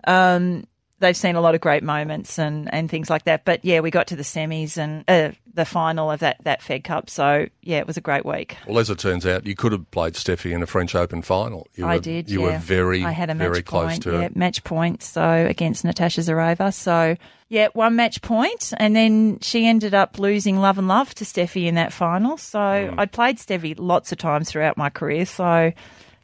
[0.06, 0.66] um,
[1.00, 3.44] they've seen a lot of great moments and, and things like that.
[3.46, 6.84] But yeah, we got to the semis and uh, the final of that that Fed
[6.84, 7.10] Cup.
[7.10, 8.56] So yeah, it was a great week.
[8.68, 11.68] Well, as it turns out, you could have played Steffi in a French Open final.
[11.76, 12.30] You I were, did.
[12.30, 12.54] You yeah.
[12.54, 14.36] were very, I had a match very close point, to yeah, it.
[14.36, 15.04] match point.
[15.04, 16.74] So against Natasha Zvereva.
[16.74, 17.16] So
[17.50, 21.66] yeah, one match point, and then she ended up losing love and love to Steffi
[21.68, 22.38] in that final.
[22.38, 22.96] So Mm.
[22.98, 25.26] I'd played Steffi lots of times throughout my career.
[25.26, 25.72] So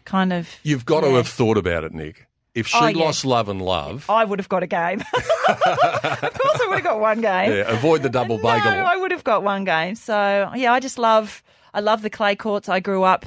[0.06, 2.26] kind of You've got to have thought about it, Nick.
[2.54, 3.04] If she Oh, yeah.
[3.06, 5.00] lost love and love, I would have got a game.
[5.48, 7.52] of course, I would have got one game.
[7.52, 8.86] yeah, avoid the double no, bagel.
[8.86, 9.96] I would have got one game.
[9.96, 11.42] So yeah, I just love
[11.74, 12.68] I love the clay courts.
[12.68, 13.26] I grew up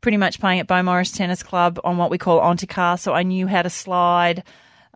[0.00, 3.46] pretty much playing at Beaumaris Tennis Club on what we call En-Tout-Cas, so I knew
[3.46, 4.42] how to slide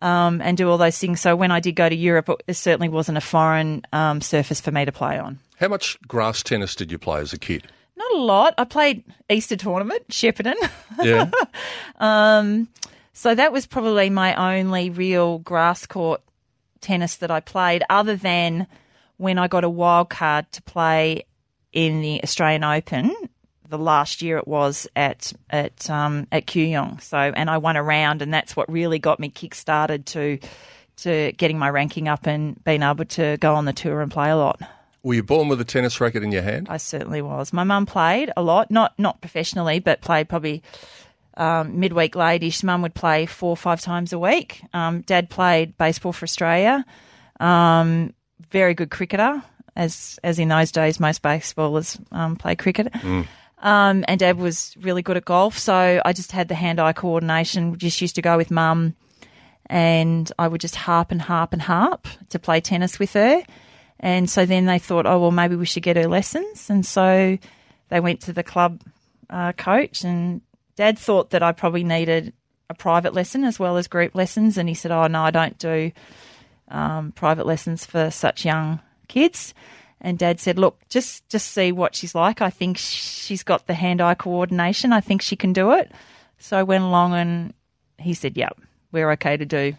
[0.03, 1.21] um, and do all those things.
[1.21, 4.71] So when I did go to Europe, it certainly wasn't a foreign um, surface for
[4.73, 5.39] me to play on.
[5.59, 7.67] How much grass tennis did you play as a kid?
[7.97, 8.55] Not a lot.
[8.59, 10.55] I played Easter tournament, Shepparton.
[11.03, 11.31] Yeah.
[13.17, 16.21] So that was probably my only real grass court
[16.83, 18.67] tennis that I played, other than
[19.17, 21.25] when I got a wild card to play
[21.73, 23.17] in the Australian Open.
[23.71, 27.01] The last year it was at at um, at Kooyong.
[27.01, 30.39] So and I won a round, and that's what really got me kick started to
[30.97, 34.29] to getting my ranking up and being able to go on the tour and play
[34.29, 34.61] a lot.
[35.03, 36.67] Were you born with a tennis racket in your hand?
[36.69, 37.51] I certainly was.
[37.51, 40.63] My mum played a lot, not not professionally, but played probably
[41.37, 42.63] um, midweek ladies.
[42.65, 44.63] Mum would play four or five times a week.
[44.73, 46.85] Um, Dad played baseball for Australia.
[47.41, 48.15] Um,
[48.51, 49.43] very good cricketer,
[49.75, 52.95] as as in those days most baseballers um, play cricket.
[53.59, 57.77] Um, and Dad was really good at golf, so I just had the hand-eye coordination.
[57.79, 58.95] Just used to go with Mum,
[59.67, 63.43] and I would just harp and harp and harp to play tennis with her.
[63.99, 67.39] And so then they thought, oh well, maybe we should get her lessons, and so
[67.89, 68.83] they went to the club
[69.31, 70.43] uh, coach, and
[70.77, 72.33] Dad thought that I probably needed
[72.69, 75.59] a private lesson as well as group lessons, and he said, "Oh no, I don't
[75.59, 75.93] do
[76.69, 79.55] um, private lessons for such young kids."
[80.01, 82.43] And Dad said, "Look, just just see what she's like.
[82.43, 84.93] I think she's got the hand-eye coordination.
[84.93, 85.91] I think she can do it."
[86.39, 87.55] So I went along, and
[87.99, 88.61] he said, "Yep,
[88.93, 89.75] we're okay to do."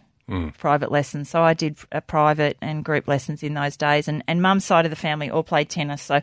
[0.58, 1.30] Private lessons.
[1.30, 4.10] So I did a private and group lessons in those days.
[4.10, 6.02] And, and mum's side of the family all played tennis.
[6.02, 6.20] So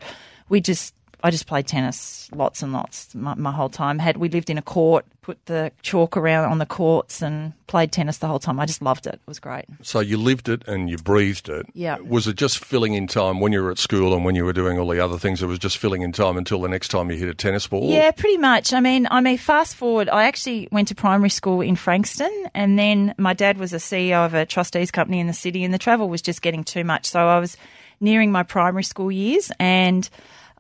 [0.51, 3.99] we just I just played tennis lots and lots my, my whole time.
[3.99, 7.93] Had we lived in a court, put the chalk around on the courts and played
[7.93, 8.61] tennis the whole time.
[8.61, 9.15] I just loved it.
[9.15, 9.65] It was great.
[9.81, 11.65] So you lived it and you breathed it.
[11.73, 11.97] Yeah.
[11.97, 14.53] Was it just filling in time when you were at school and when you were
[14.53, 15.43] doing all the other things?
[15.43, 17.89] It was just filling in time until the next time you hit a tennis ball.
[17.89, 18.75] Yeah, pretty much.
[18.75, 20.11] I mean, I mean, fast forward.
[20.11, 24.27] I actually went to primary school in Frankston, and then my dad was a CEO
[24.27, 27.07] of a trustees company in the city, and the travel was just getting too much.
[27.07, 27.57] So I was
[27.99, 30.07] nearing my primary school years, and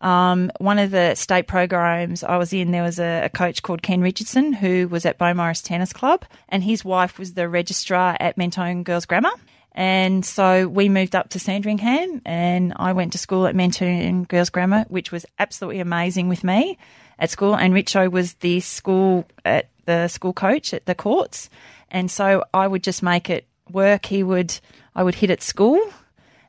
[0.05, 3.81] um, one of the state programs I was in, there was a, a coach called
[3.81, 8.37] Ken Richardson who was at Beaumaris Tennis Club, and his wife was the registrar at
[8.37, 9.33] Mentone Girls Grammar.
[9.73, 14.51] And so we moved up to Sandringham, and I went to school at Mentone Girls
[14.51, 16.77] Grammar, which was absolutely amazing with me
[17.19, 17.57] at school.
[17.57, 21.49] And Richo was the school at the school coach at the courts,
[21.91, 24.05] and so I would just make it work.
[24.05, 24.55] He would,
[24.95, 25.81] I would hit at school,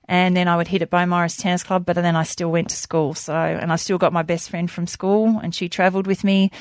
[0.08, 2.76] and then I would hit at Beaumaris Tennis Club, but then I still went to
[2.76, 3.14] school.
[3.14, 6.52] So, and I still got my best friend from school, and she travelled with me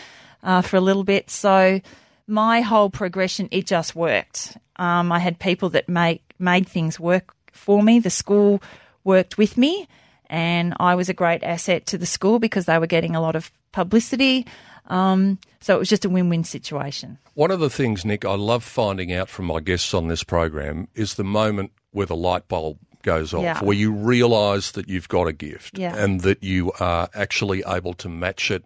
[0.43, 1.31] uh, for a little bit.
[1.31, 1.81] So,
[2.27, 4.57] my whole progression, it just worked.
[4.77, 8.01] Um, I had people that make made things work for me.
[8.01, 8.63] The school
[9.05, 9.89] worked with me,
[10.31, 13.37] and I was a great asset to the school because they were getting a lot
[13.37, 14.47] of publicity.
[14.87, 17.19] Um, so it was just a win-win situation.
[17.35, 20.89] One of the things, Nick, I love finding out from my guests on this program
[20.95, 23.61] is the moment where the light bulb goes off, Yeah.
[23.61, 25.95] where you realise that you've got a gift Yeah.
[25.97, 28.64] and that you are actually able to match it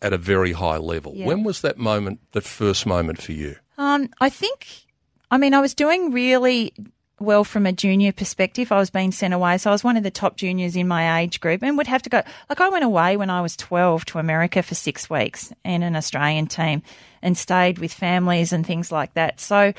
[0.00, 1.12] at a very high level.
[1.14, 1.26] Yeah.
[1.26, 3.56] When was that moment, that first moment for you?
[3.76, 4.66] Um, I think,
[5.30, 6.72] I mean, I was doing really
[7.20, 8.72] well from a junior perspective.
[8.72, 9.56] I was being sent away.
[9.58, 12.02] So I was one of the top juniors in my age group and would have
[12.02, 12.22] to go.
[12.48, 15.94] Like, I went away when I was 12 to America for six weeks in an
[15.94, 16.82] Australian team
[17.22, 19.38] and stayed with families and things like that.
[19.38, 19.72] So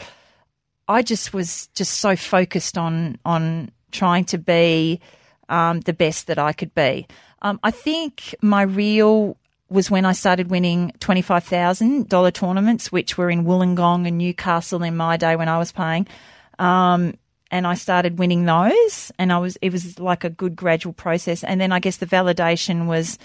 [0.87, 4.99] I just was just so focused on, on trying to be
[5.49, 7.07] um, the best that I could be.
[7.41, 9.37] Um, I think my real
[9.69, 15.17] was when I started winning $25,000 tournaments, which were in Wollongong and Newcastle in my
[15.17, 16.07] day when I was playing.
[16.59, 17.15] Um,
[17.49, 21.43] and I started winning those, and I was it was like a good gradual process.
[21.43, 23.19] And then I guess the validation was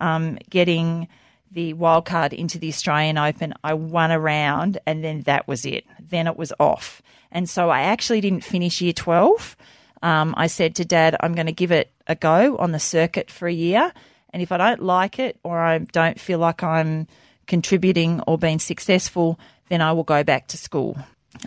[0.00, 1.06] um, getting
[1.52, 3.52] the wild card into the Australian Open.
[3.62, 5.84] I won a round, and then that was it.
[6.00, 9.54] Then it was off, and so I actually didn't finish year twelve.
[10.04, 13.30] Um, I said to Dad, "I'm going to give it a go on the circuit
[13.30, 13.92] for a year,
[14.30, 17.06] and if I don't like it or I don't feel like I'm
[17.46, 19.38] contributing or being successful,
[19.70, 20.96] then I will go back to school."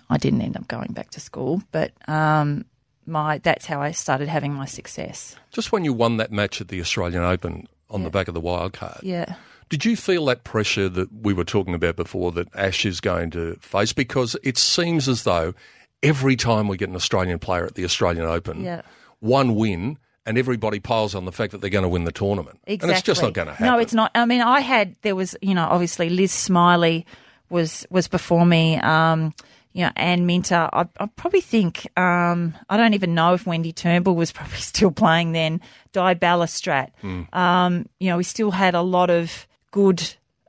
[0.09, 2.65] I didn't end up going back to school, but um,
[3.05, 5.35] my that's how I started having my success.
[5.51, 8.41] Just when you won that match at the Australian Open on the back of the
[8.41, 9.35] wild card, Yeah.
[9.69, 13.31] Did you feel that pressure that we were talking about before that Ash is going
[13.31, 13.91] to face?
[13.91, 15.53] Because it seems as though
[16.03, 18.81] every time we get an Australian player at the Australian Open, Yeah.
[19.19, 22.59] one win, and everybody piles on the fact that they're going to win the tournament.
[22.67, 22.89] Exactly.
[22.89, 23.65] And it's just not going to happen.
[23.67, 24.11] No, it's not.
[24.13, 27.05] I mean, I had there was you know obviously Liz Smylie
[27.49, 28.77] was was before me.
[28.77, 29.33] Um,
[29.73, 30.69] you know, Anne Minter.
[30.73, 34.91] I, I probably think um, I don't even know if Wendy Turnbull was probably still
[34.91, 35.61] playing then.
[35.93, 36.89] Di Balestrat.
[37.01, 37.23] Hmm.
[37.31, 40.03] Um, you know, we still had a lot of good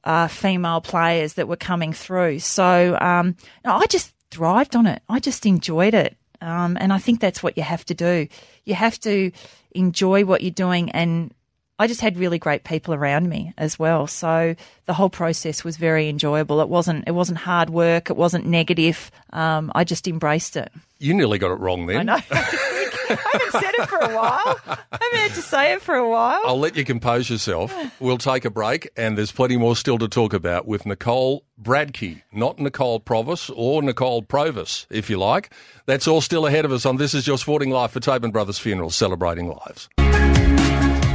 [0.05, 2.39] uh, female players that were coming through.
[2.41, 5.03] So um, no, I just thrived on it.
[5.09, 6.17] I just enjoyed it.
[6.41, 8.29] Um, and I think that's what you have to do.
[8.65, 9.33] You have to
[9.73, 11.35] enjoy what you're doing and
[11.81, 14.09] I just had really great people around me as well.
[14.09, 16.61] So the whole process was very enjoyable.
[16.61, 18.11] It wasn't it wasn't hard work.
[18.11, 19.13] It wasn't negative.
[19.33, 20.73] Um, I just embraced it.
[20.99, 21.99] You nearly got it wrong then.
[21.99, 22.19] I know.
[23.11, 24.59] I haven't said it for a while.
[24.67, 26.41] I haven't had to say it for a while.
[26.45, 27.75] I'll let you compose yourself.
[28.01, 32.23] We'll take a break, and there's plenty more still to talk about with Nicole Bradtke,
[32.33, 35.53] not Nicole Provis or Nicole Provis, if you like.
[35.87, 38.59] That's all still ahead of us on This Is Your Sporting Life for Tobin Brothers
[38.59, 39.89] Funeral, celebrating lives.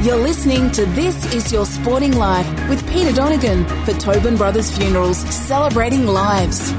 [0.04, 5.16] You're listening to This Is Your Sporting Life with Peter Donegan for Tobin Brothers Funerals,
[5.34, 6.72] celebrating lives.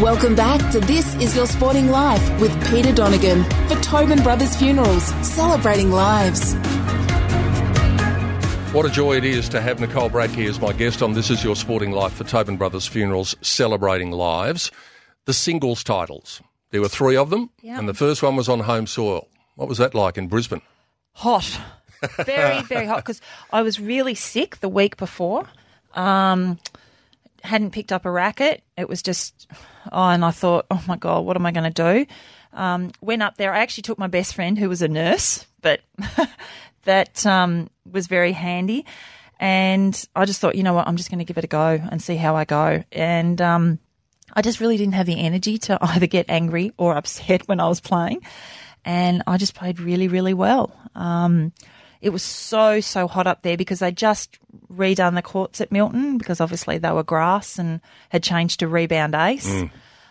[0.00, 5.02] Welcome back to This Is Your Sporting Life with Peter Donegan for Tobin Brothers Funerals,
[5.26, 6.54] celebrating lives.
[8.72, 11.42] What a joy it is to have Nicole Bradtke as my guest on This Is
[11.42, 14.70] Your Sporting Life for Tobin Brothers Funerals, celebrating lives.
[15.24, 16.40] The singles titles.
[16.70, 17.78] There were three of them, Yeah.
[17.78, 19.26] and the first one was on home soil.
[19.56, 20.62] What was that like in Brisbane?
[21.12, 21.60] hot,
[22.24, 23.20] very very hot because
[23.52, 25.48] I was really sick the week before.
[25.94, 26.60] Um,
[27.42, 28.62] hadn't picked up a racket.
[28.76, 29.48] It was just
[29.92, 32.06] oh, and I thought, oh my god, what am I going to do?
[32.52, 33.52] Um, went up there.
[33.52, 35.80] I actually took my best friend who was a nurse, but
[36.84, 38.86] that um, was very handy.
[39.40, 41.80] And I just thought, you know what, I'm just going to give it a go
[41.90, 42.82] and see how I go.
[42.90, 43.78] And um,
[44.32, 47.68] I just really didn't have the energy to either get angry or upset when I
[47.68, 48.22] was playing.
[48.84, 50.72] And I just played really, really well.
[50.94, 51.52] Um,
[52.00, 54.38] it was so, so hot up there because they just
[54.72, 59.14] redone the courts at Milton because obviously they were grass and had changed to rebound
[59.14, 59.48] ace.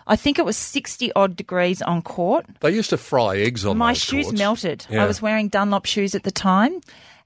[0.07, 2.45] I think it was 60 odd degrees on court.
[2.61, 4.39] They used to fry eggs on My shoes courts.
[4.39, 4.85] melted.
[4.89, 5.03] Yeah.
[5.03, 6.79] I was wearing Dunlop shoes at the time,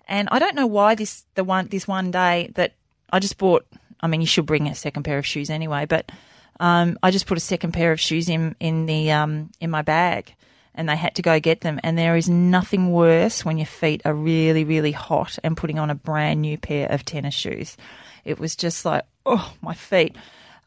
[0.08, 2.74] and I don't know why this the one this one day that
[3.14, 3.66] I just bought.
[4.02, 6.12] I mean, you should bring a second pair of shoes anyway, but
[6.60, 9.84] um, I just put a second pair of shoes in in the um, in my
[9.84, 10.34] bag,
[10.74, 11.80] and they had to go get them.
[11.84, 15.92] And there is nothing worse when your feet are really really hot and putting on
[15.92, 17.78] a brand new pair of tennis shoes.
[18.26, 20.16] It was just like oh my feet.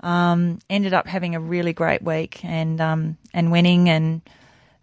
[0.04, 4.20] Um, ended up having a really great week and um, and winning and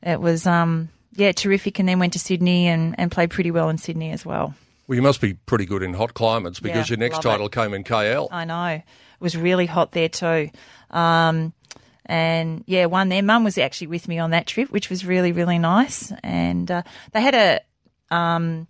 [0.02, 3.70] it was um yeah terrific and then went to Sydney and, and played pretty well
[3.70, 4.56] in Sydney as well.
[4.88, 7.52] Well, you must be pretty good in hot climates because Yeah, your next title it.
[7.52, 8.30] came in KL.
[8.32, 8.84] I know it
[9.20, 10.50] was really hot there too,
[10.90, 11.54] um,
[12.08, 13.22] and yeah won there.
[13.22, 16.12] Mum was actually with me on that trip, which was really really nice.
[16.24, 16.82] And uh,
[17.14, 18.66] they had a um,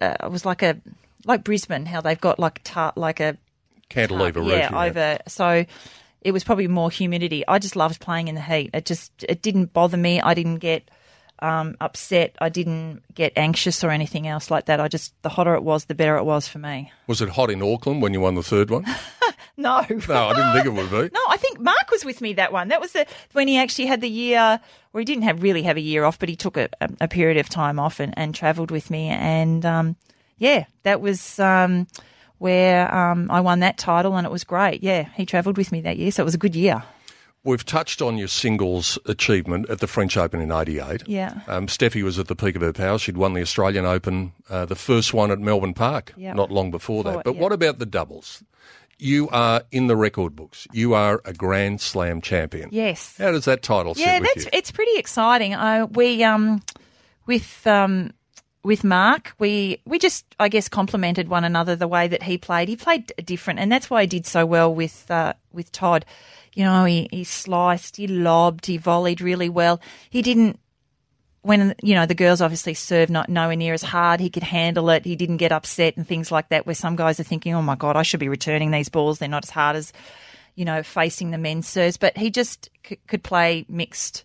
[0.00, 0.80] uh, it was like a
[1.26, 3.36] like Brisbane how they've got like tar- like a
[3.90, 4.52] Cantilever roof.
[4.52, 5.18] yeah, over.
[5.28, 5.66] So
[6.22, 7.46] it was probably more humidity.
[7.46, 8.70] I just loved playing in the heat.
[8.72, 10.20] It just it didn't bother me.
[10.20, 10.90] I didn't get
[11.40, 12.36] um, upset.
[12.40, 14.80] I didn't get anxious or anything else like that.
[14.80, 16.92] I just the hotter it was, the better it was for me.
[17.06, 18.86] Was it hot in Auckland when you won the third one?
[19.56, 21.14] No, No, I didn't think it would be.
[21.14, 22.68] No, I think Mark was with me that one.
[22.68, 24.58] That was the when he actually had the year
[24.92, 27.08] where he didn't have really have a year off, but he took a, a, a
[27.08, 29.08] period of time off and, and travelled with me.
[29.08, 29.96] And um,
[30.38, 31.88] yeah, that was um,
[32.40, 34.82] where um, I won that title, and it was great.
[34.82, 36.82] Yeah, he travelled with me that year, so it was a good year.
[37.44, 41.02] We've touched on your singles achievement at the French Open in '88.
[41.06, 41.40] Yeah.
[41.46, 43.02] Um, Steffi was at the peak of her powers.
[43.02, 47.04] She'd won the Australian Open, uh, the first one at Melbourne Park, not long before
[47.04, 47.24] that.
[47.24, 48.42] But what about the doubles?
[48.98, 50.66] You are in the record books.
[50.72, 52.68] You are a Grand Slam champion.
[52.72, 53.16] Yes.
[53.16, 54.50] How does that title yeah, sit with that's you?
[54.52, 55.54] it's pretty exciting.
[55.54, 56.62] I we um
[57.26, 58.12] with um
[58.62, 62.68] with Mark, we we just I guess complemented one another the way that he played.
[62.68, 66.04] He played different, and that's why he did so well with uh, with Todd.
[66.54, 69.80] You know, he, he sliced, he lobbed, he volleyed really well.
[70.10, 70.58] He didn't
[71.42, 74.20] when you know the girls obviously served not nowhere near as hard.
[74.20, 75.04] He could handle it.
[75.04, 76.66] He didn't get upset and things like that.
[76.66, 79.18] Where some guys are thinking, "Oh my god, I should be returning these balls.
[79.18, 79.92] They're not as hard as
[80.54, 84.24] you know facing the men's serves." But he just c- could play mixed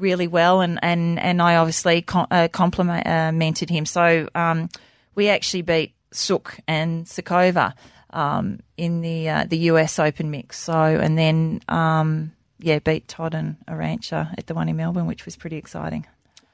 [0.00, 3.86] really well, and and and I obviously com- uh, complimented him.
[3.86, 4.68] So um,
[5.14, 7.74] we actually beat Suk and Sukova
[8.10, 10.58] um, in the uh, the US Open mix.
[10.58, 15.24] So and then um, yeah, beat Todd and Arantxa at the one in Melbourne, which
[15.24, 16.06] was pretty exciting.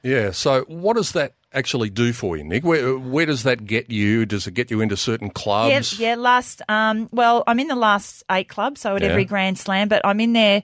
[0.03, 0.31] yeah.
[0.31, 2.63] So, what does that actually do for you, Nick?
[2.63, 4.25] Where, where does that get you?
[4.25, 5.99] Does it get you into certain clubs?
[5.99, 6.15] Yeah, yeah.
[6.15, 9.09] Last, um, well, I'm in the last eight clubs, so at Yeah.
[9.09, 10.63] every Grand Slam, but I'm in there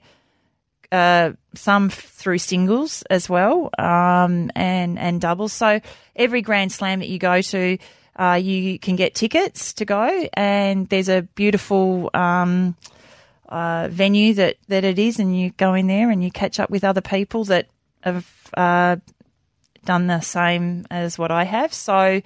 [0.94, 5.52] uh, some through singles as well, um, and and doubles.
[5.52, 5.80] So
[6.14, 7.78] every Grand Slam that you go to,
[8.16, 12.10] uh, you can get tickets to go, and there's a beautiful.
[12.14, 12.76] Um,
[13.46, 16.70] uh, venue that, that it is, and you go in there and you catch up
[16.70, 17.68] with other people that
[18.02, 18.26] have
[18.56, 18.96] uh,
[19.84, 21.72] done the same as what I have.
[21.72, 22.20] So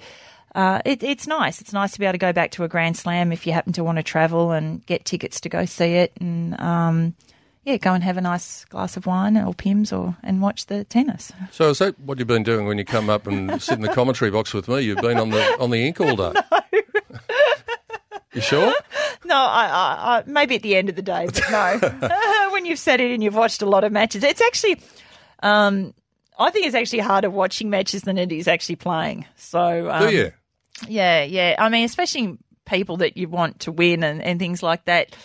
[0.55, 1.61] uh, it, it's nice.
[1.61, 3.73] It's nice to be able to go back to a Grand Slam if you happen
[3.73, 6.13] to want to travel and get tickets to go see it.
[6.19, 7.15] And um,
[7.69, 10.85] yeah, go and have a nice glass of wine or Pimm's or and watch the
[10.85, 11.31] tennis.
[11.51, 13.89] So is that what you've been doing when you come up and sit in the
[13.89, 14.81] commentary box with me?
[14.81, 16.33] You've been on the on the ink all day.
[18.33, 18.73] you sure?
[19.23, 22.49] No, I, I, I, maybe at the end of the day, but no.
[22.51, 24.81] when you've sat in and you've watched a lot of matches, it's actually,
[25.43, 25.93] um,
[26.39, 29.25] I think it's actually harder watching matches than it is actually playing.
[29.35, 30.31] So, um, Do you?
[30.87, 31.55] Yeah, yeah.
[31.59, 35.15] I mean, especially people that you want to win and, and things like that.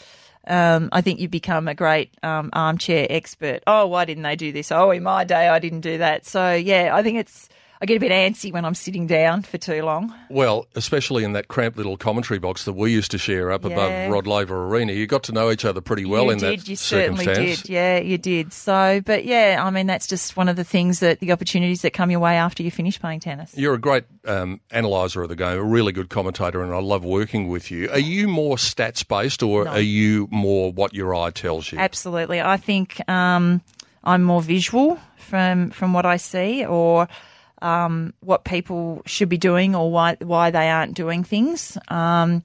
[0.47, 3.63] Um, I think you become a great um, armchair expert.
[3.67, 4.71] Oh, why didn't they do this?
[4.71, 6.27] Oh, in my day, I didn't do that.
[6.27, 7.49] So, yeah, I think it's.
[7.81, 10.15] I get a bit antsy when I'm sitting down for too long.
[10.31, 13.71] Well, especially in that cramped little commentary box that we used to share up Yeah.
[13.73, 16.47] above Rod Laver Arena, you got to know each other pretty well you in did,
[16.47, 17.69] that you did, you certainly did.
[17.69, 18.53] Yeah, you did.
[18.53, 21.93] So, but yeah, I mean, that's just one of the things that the opportunities that
[21.93, 23.53] come your way after you finish playing tennis.
[23.57, 27.05] You're a great um, analyzer of the game, a really good commentator, and I love
[27.05, 27.91] working with you.
[27.91, 29.73] Are you more stats based, or No.
[29.73, 31.79] are you more what your eye tells you?
[31.79, 32.41] Absolutely.
[32.41, 33.61] I think um,
[34.05, 37.09] I'm more visual from from what I see, or
[37.65, 41.79] um, what people should be doing, or why why they aren't doing things.
[41.89, 42.43] Um,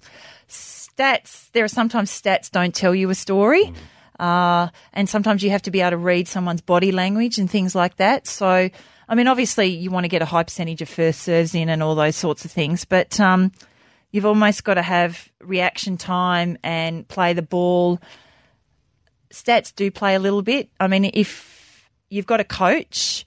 [0.48, 1.52] stats.
[1.52, 3.74] There are sometimes stats don't tell you a story.
[4.20, 7.74] Uh, and sometimes you have to be able to read someone's body language and things
[7.74, 8.28] like that.
[8.28, 8.70] So,
[9.08, 11.82] I mean, obviously you want to get a high percentage of first serves in and
[11.82, 13.54] all those sorts of things, but um,
[14.12, 17.98] you've almost got to have reaction time and play the ball
[19.34, 20.70] stats do play a little bit.
[20.80, 23.26] I mean, if you've got a coach,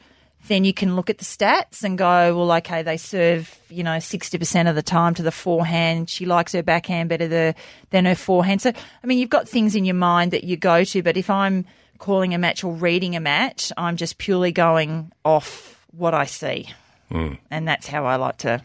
[0.49, 3.99] then you can look at the stats and go, well, okay, they serve, you know,
[3.99, 6.11] 60% of the time to the forehand.
[6.11, 7.55] She likes her backhand better the,
[7.91, 8.61] than her forehand.
[8.63, 8.71] So,
[9.03, 11.65] I mean, you've got things in your mind that you go to, but if I'm
[11.99, 16.69] calling a match or reading a match, I'm just purely going off what I see.
[17.11, 18.63] And that's how I like to,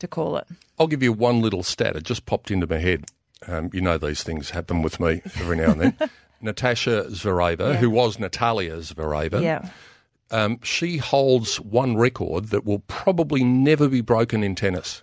[0.00, 0.46] to call it.
[0.78, 1.96] I'll give you one little stat.
[1.96, 3.06] It just popped into my head.
[3.48, 6.10] Um, you know these things happen with me every now and then.
[6.42, 7.76] Natasha Zvereva, Yeah.
[7.76, 9.68] who was Natalia Zvereva, Yeah.
[10.30, 15.02] Um, she holds one record that will probably never be broken in tennis.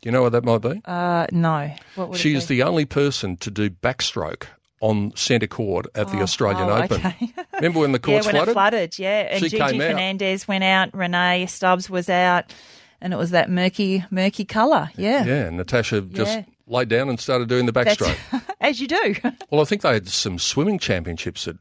[0.00, 0.82] Do you know what that might be?
[0.84, 1.70] Uh, no.
[1.94, 4.44] What would she it is the only person to do backstroke
[4.80, 7.06] on centre court at the Australian oh, Open.
[7.06, 7.32] okay.
[7.54, 8.48] Remember when the Yeah, when flooded?
[8.48, 9.20] it flooded, yeah.
[9.30, 9.90] And She Gigi came out.
[9.90, 12.52] Fernandez went out, Rennae Stubbs was out,
[13.00, 14.90] and it was that murky, murky colour.
[14.96, 15.24] Yeah.
[15.24, 16.44] Yeah, Natasha just Yeah.
[16.66, 18.16] Laid down and started doing the backstroke.
[18.60, 19.14] as you do.
[19.50, 21.54] Well, I think they had some swimming championships at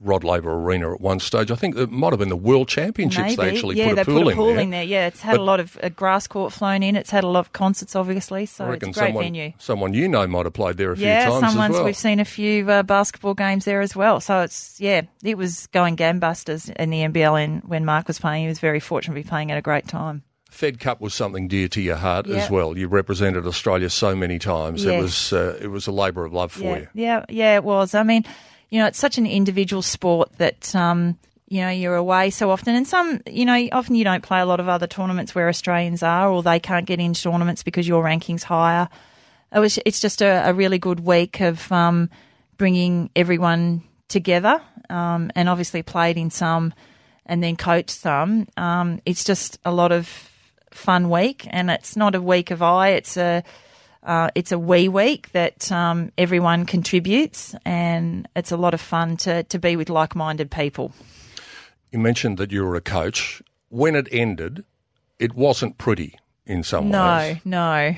[0.00, 1.52] Rod Laver Arena at one stage.
[1.52, 3.36] I think it might have been the World Championships.
[3.36, 3.36] Maybe.
[3.36, 4.58] They actually yeah, put a pool, put a in, pool there.
[4.58, 4.82] in there.
[4.82, 6.96] Yeah, it's had But- a lot of uh, grass court flown in.
[6.96, 8.46] It's had a lot of concerts, obviously.
[8.46, 9.52] So I it's a great someone, venue.
[9.58, 11.74] someone you know might have played there a few Yeah, times as someone's.
[11.74, 11.84] well.
[11.84, 14.18] We've seen a few uh, basketball games there as well.
[14.20, 17.44] So it's yeah, it was going gambusters in the NBL.
[17.44, 19.86] And when Mark was playing, he was very fortunate to be playing at a great
[19.86, 20.24] time.
[20.56, 22.36] Fed Cup was something dear to your heart Yeah.
[22.36, 22.78] as well.
[22.78, 24.86] You represented Australia so many times.
[24.86, 26.88] It was uh, it was a labour of love for yeah, you.
[26.94, 27.94] Yeah, yeah, it was.
[27.94, 28.24] I mean,
[28.70, 32.74] you know, it's such an individual sport that um, you know you're away so often,
[32.74, 36.02] and some, you know, often you don't play a lot of other tournaments where Australians
[36.02, 38.88] are, or they can't get into tournaments because your ranking's higher.
[39.54, 39.78] It was.
[39.84, 42.08] It's just a, a really good week of um,
[42.56, 46.72] bringing everyone together, um, and obviously played in some,
[47.26, 48.48] and then coached some.
[48.56, 50.32] Um, it's just a lot of
[50.76, 52.90] fun week, and it's not a week of I.
[52.90, 53.42] It's a
[54.02, 59.16] uh, it's a wee week that um, everyone contributes, and it's a lot of fun
[59.18, 60.92] to, to be with like minded people.
[61.90, 63.42] You mentioned that you were a coach.
[63.68, 64.64] When it ended,
[65.18, 66.14] it wasn't pretty
[66.46, 67.38] in some No, ways.
[67.44, 67.90] no.
[67.90, 67.96] No.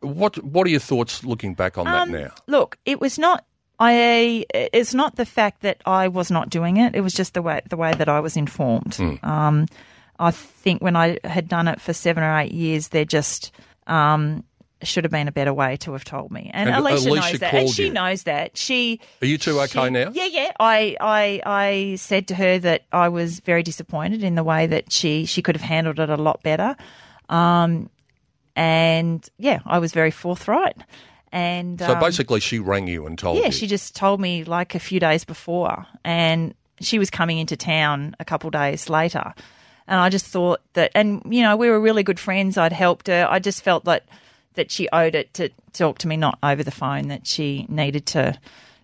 [0.00, 2.30] What What are your thoughts looking back on Um, that now?
[2.46, 3.44] Look, it was not.
[3.78, 4.44] I.
[4.54, 6.94] It's not the fact that I was not doing it.
[6.94, 8.98] It was just the way the way that I was informed.
[9.22, 9.66] Um,
[10.18, 13.50] I think when I had done it for seven or eight years, there just
[13.86, 14.44] um,
[14.82, 16.50] should have been a better way to have told me.
[16.54, 17.92] And, And Alicia, Alicia knows that, and she you.
[17.92, 18.56] knows that.
[18.56, 20.10] She Are you two okay she- now?
[20.12, 20.52] Yeah, yeah.
[20.60, 24.92] I, I, I said to her that I was very disappointed in the way that
[24.92, 26.76] she, she could have handled it a lot better.
[27.28, 27.90] Um,
[28.56, 30.76] and yeah, I was very forthright.
[31.32, 33.52] And So um, basically, she rang you and told yeah, you.
[33.52, 38.14] she just told me like a few days before, and she was coming into town
[38.20, 39.34] a couple days later.
[39.86, 42.56] And I just thought that, and you know, we were really good friends.
[42.56, 43.26] I'd helped her.
[43.28, 44.06] I just felt that
[44.54, 47.08] that she owed it to talk to me, not over the phone.
[47.08, 48.38] That she needed to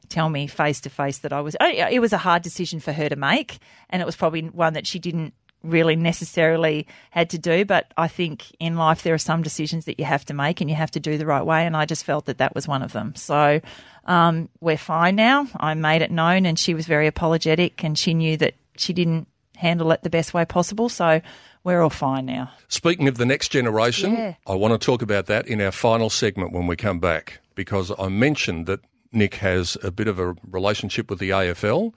[0.09, 1.57] tell me face to face that I was.
[1.61, 4.75] oh, It was a hard decision for her to make, and it was probably one
[4.75, 5.33] that she didn't
[5.63, 7.65] really necessarily had to do.
[7.65, 10.69] But I think in life there are some decisions that you have to make, and
[10.69, 11.65] you have to do the right way.
[11.65, 13.15] And I just felt that that was one of them.
[13.15, 13.61] So
[14.05, 15.47] um, we're fine now.
[15.57, 19.29] I made it known, and she was very apologetic, and she knew that she didn't
[19.61, 20.89] handle it the best way possible.
[20.89, 21.21] So
[21.65, 22.51] we're all fine now.
[22.69, 24.35] Speaking of the next generation, Yeah.
[24.47, 27.93] I want to talk about that in our final segment when we come back because
[27.99, 28.81] I mentioned that
[29.13, 31.93] Nick has a bit of a relationship with the AFL,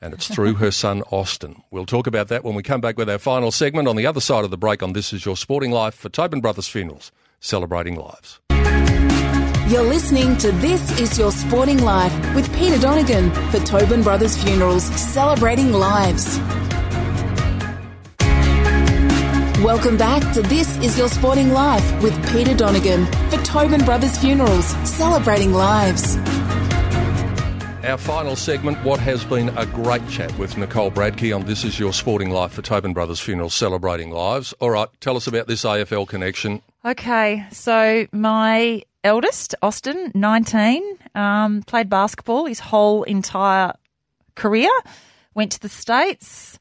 [0.00, 1.62] and it's through her son Austin.
[1.70, 4.20] We'll talk about that when we come back with our final segment on the other
[4.20, 7.10] side of the break on This Is Your Sporting Life for Tobin Brothers Funerals,
[7.40, 8.38] celebrating lives.
[9.68, 14.84] You're listening to This Is Your Sporting Life with Peter Donegan for Tobin Brothers Funerals,
[14.84, 16.38] celebrating lives.
[19.64, 24.66] Welcome back to This Is Your Sporting Life with Peter Donegan for Tobin Brothers Funerals,
[24.88, 26.16] celebrating lives.
[27.84, 31.76] Our final segment, what has been a great chat with Nicole Bradtke on This Is
[31.76, 34.52] Your Sporting Life for Tobin Brothers Funerals, celebrating lives.
[34.60, 36.62] All right, tell us about this AFL connection.
[36.84, 40.84] Okay, so my eldest, Austin, 19,
[41.16, 43.72] um, played basketball his whole entire
[44.36, 44.70] career,
[45.34, 46.57] went to the States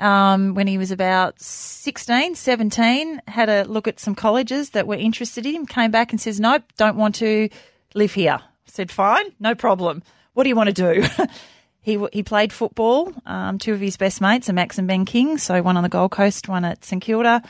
[0.00, 4.96] um, when he was about 16, 17, had a look at some colleges that were
[4.96, 7.48] interested in him, came back and says, Nope, don't want to
[7.94, 8.40] live here.
[8.64, 10.02] said, Fine, no problem.
[10.32, 11.04] What do you want to do?
[11.82, 13.12] he, he played football.
[13.26, 15.88] Um, two of his best mates are Max and Ben King, so one on the
[15.88, 17.42] Gold Coast, one at St Kilda.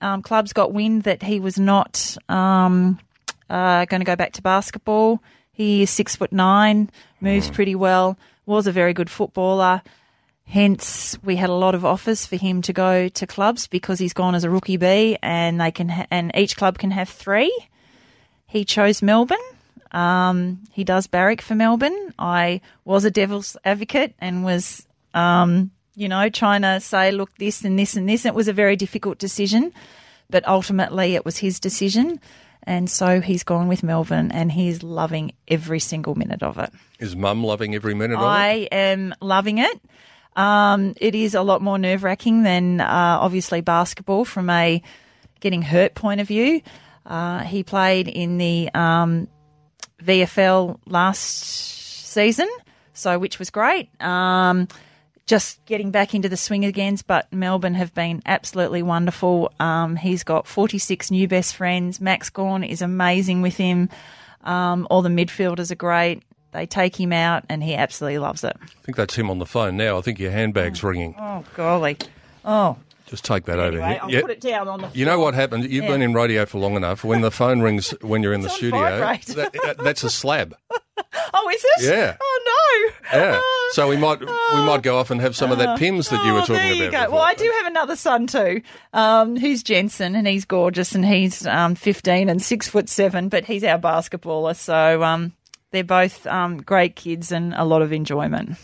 [0.00, 2.98] Um, clubs got wind that he was not um,
[3.48, 5.22] uh, going to go back to basketball.
[5.52, 9.82] He is six foot nine, moves pretty well, was a very good footballer.
[10.52, 14.12] Hence, we had a lot of offers for him to go to clubs because he's
[14.12, 17.50] gone as a rookie B, and they can ha- and each club can have three.
[18.48, 19.38] He chose Melbourne.
[19.92, 22.12] Um, he does barrack for Melbourne.
[22.18, 27.64] I was a devil's advocate and was, um, you know, trying to say, look, this
[27.64, 28.26] and this and this.
[28.26, 29.72] It was a very difficult decision,
[30.28, 32.20] but ultimately it was his decision.
[32.64, 36.70] And so he's gone with Melbourne and he's loving every single minute of it.
[36.98, 38.26] Is mum loving every minute of it?
[38.26, 39.80] I am loving it.
[40.36, 44.82] Um, it is a lot more nerve wracking than uh, obviously basketball from a
[45.40, 46.62] getting hurt point of view.
[47.04, 49.28] Uh, he played in the um,
[50.02, 52.48] VFL last season,
[52.92, 53.88] so which was great.
[54.00, 54.68] Um,
[55.26, 59.52] just getting back into the swing again, but Melbourne have been absolutely wonderful.
[59.60, 62.00] Um, he's got 46 new best friends.
[62.00, 63.88] Max Gawn is amazing with him.
[64.42, 66.22] Um, all the midfielders are great.
[66.52, 68.56] They take him out, and he absolutely loves it.
[68.62, 69.98] I think that's him on the phone now.
[69.98, 71.14] I think your handbag's ringing.
[71.18, 71.96] Oh golly!
[72.44, 72.76] Oh,
[73.06, 73.98] Just take that over here.
[74.02, 74.20] I'll Yeah.
[74.22, 74.88] put it down on the.
[74.94, 75.66] You know what happens?
[75.66, 75.90] You've Yeah.
[75.90, 77.04] been in radio for long enough.
[77.04, 80.10] When the phone rings when you're in the It's on studio, that, that- that's a
[80.10, 80.54] slab.
[81.34, 81.94] Oh, is it?
[81.94, 82.16] Yeah.
[82.20, 82.40] Oh
[83.12, 83.18] no.
[83.18, 83.40] Yeah.
[83.42, 83.58] Oh.
[83.72, 86.32] So we might we might go off and have some of that Pimm's that you
[86.34, 86.92] were Oh, talking there you about.
[86.92, 87.04] go.
[87.06, 87.14] before.
[87.20, 88.60] Well, I do have another son too,
[88.92, 93.46] um, who's Jensen, and he's gorgeous, and he's um, 15 and six foot seven, but
[93.46, 94.54] he's our basketballer.
[94.54, 95.32] So um,
[95.72, 98.56] they're both um, great kids and a lot of enjoyment.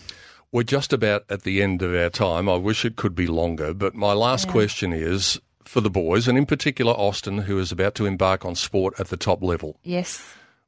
[0.52, 2.48] We're just about at the end of our time.
[2.48, 6.38] I wish it could be longer, but my last question is for the boys, and
[6.38, 9.76] in particular Austin, who is about to embark on sport at the top level.
[9.82, 10.22] Yes.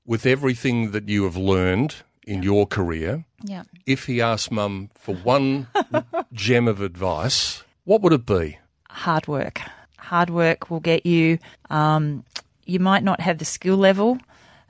[0.05, 1.95] With everything that you have learned
[2.27, 3.63] in your career, Yeah.
[3.87, 5.69] if he asked mum for one
[6.35, 8.59] gem of advice, what would it be?
[8.91, 9.61] hard work.
[9.99, 11.39] Hard work will get you.
[11.71, 12.25] Um,
[12.67, 14.19] you might not have the skill level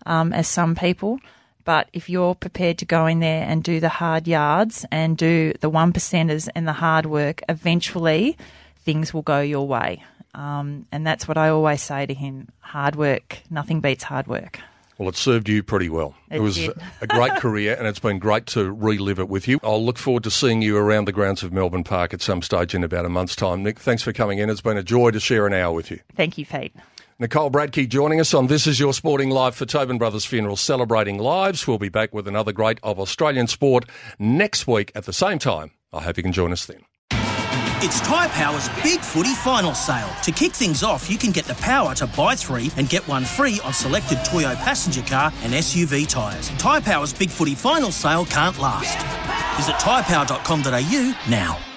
[0.06, 1.18] um, as some people,
[1.64, 5.52] but if you're prepared to go in there and do the hard yards and do
[5.60, 8.36] the one percenters and the hard work, eventually
[8.84, 10.02] things will go your way.
[10.34, 13.38] Um, and that's what I always say to him: hard work.
[13.50, 14.60] Nothing beats hard work.
[15.00, 16.14] Well, it served you pretty well.
[16.30, 16.58] It, It was
[17.00, 19.58] a great career, and it's been great to relive it with you.
[19.64, 22.74] I'll look forward to seeing you around the grounds of Melbourne Park at some stage
[22.74, 23.62] in about a month's time.
[23.62, 24.50] Nick, thanks for coming in.
[24.50, 26.00] It's been a joy to share an hour with you.
[26.16, 26.74] Thank you, Pete.
[27.20, 31.18] Nicole Bradtke joining us on This Is Your Sporting Live for Tobin Brothers Funeral, celebrating
[31.18, 31.66] lives.
[31.66, 33.84] We'll be back with another great of Australian sport
[34.18, 35.72] next week at the same time.
[35.92, 36.80] I hope you can join us then.
[37.82, 40.08] It's Tyre Power's Big Footy Final Sale.
[40.22, 43.26] To kick things off, you can get the power to buy three and get one
[43.26, 46.48] free on selected Toyo passenger car and SUV tyres.
[46.56, 48.96] Tyre Power's Big Footy Final Sale can't last.
[49.58, 51.69] Visit tyrepower.com.au now.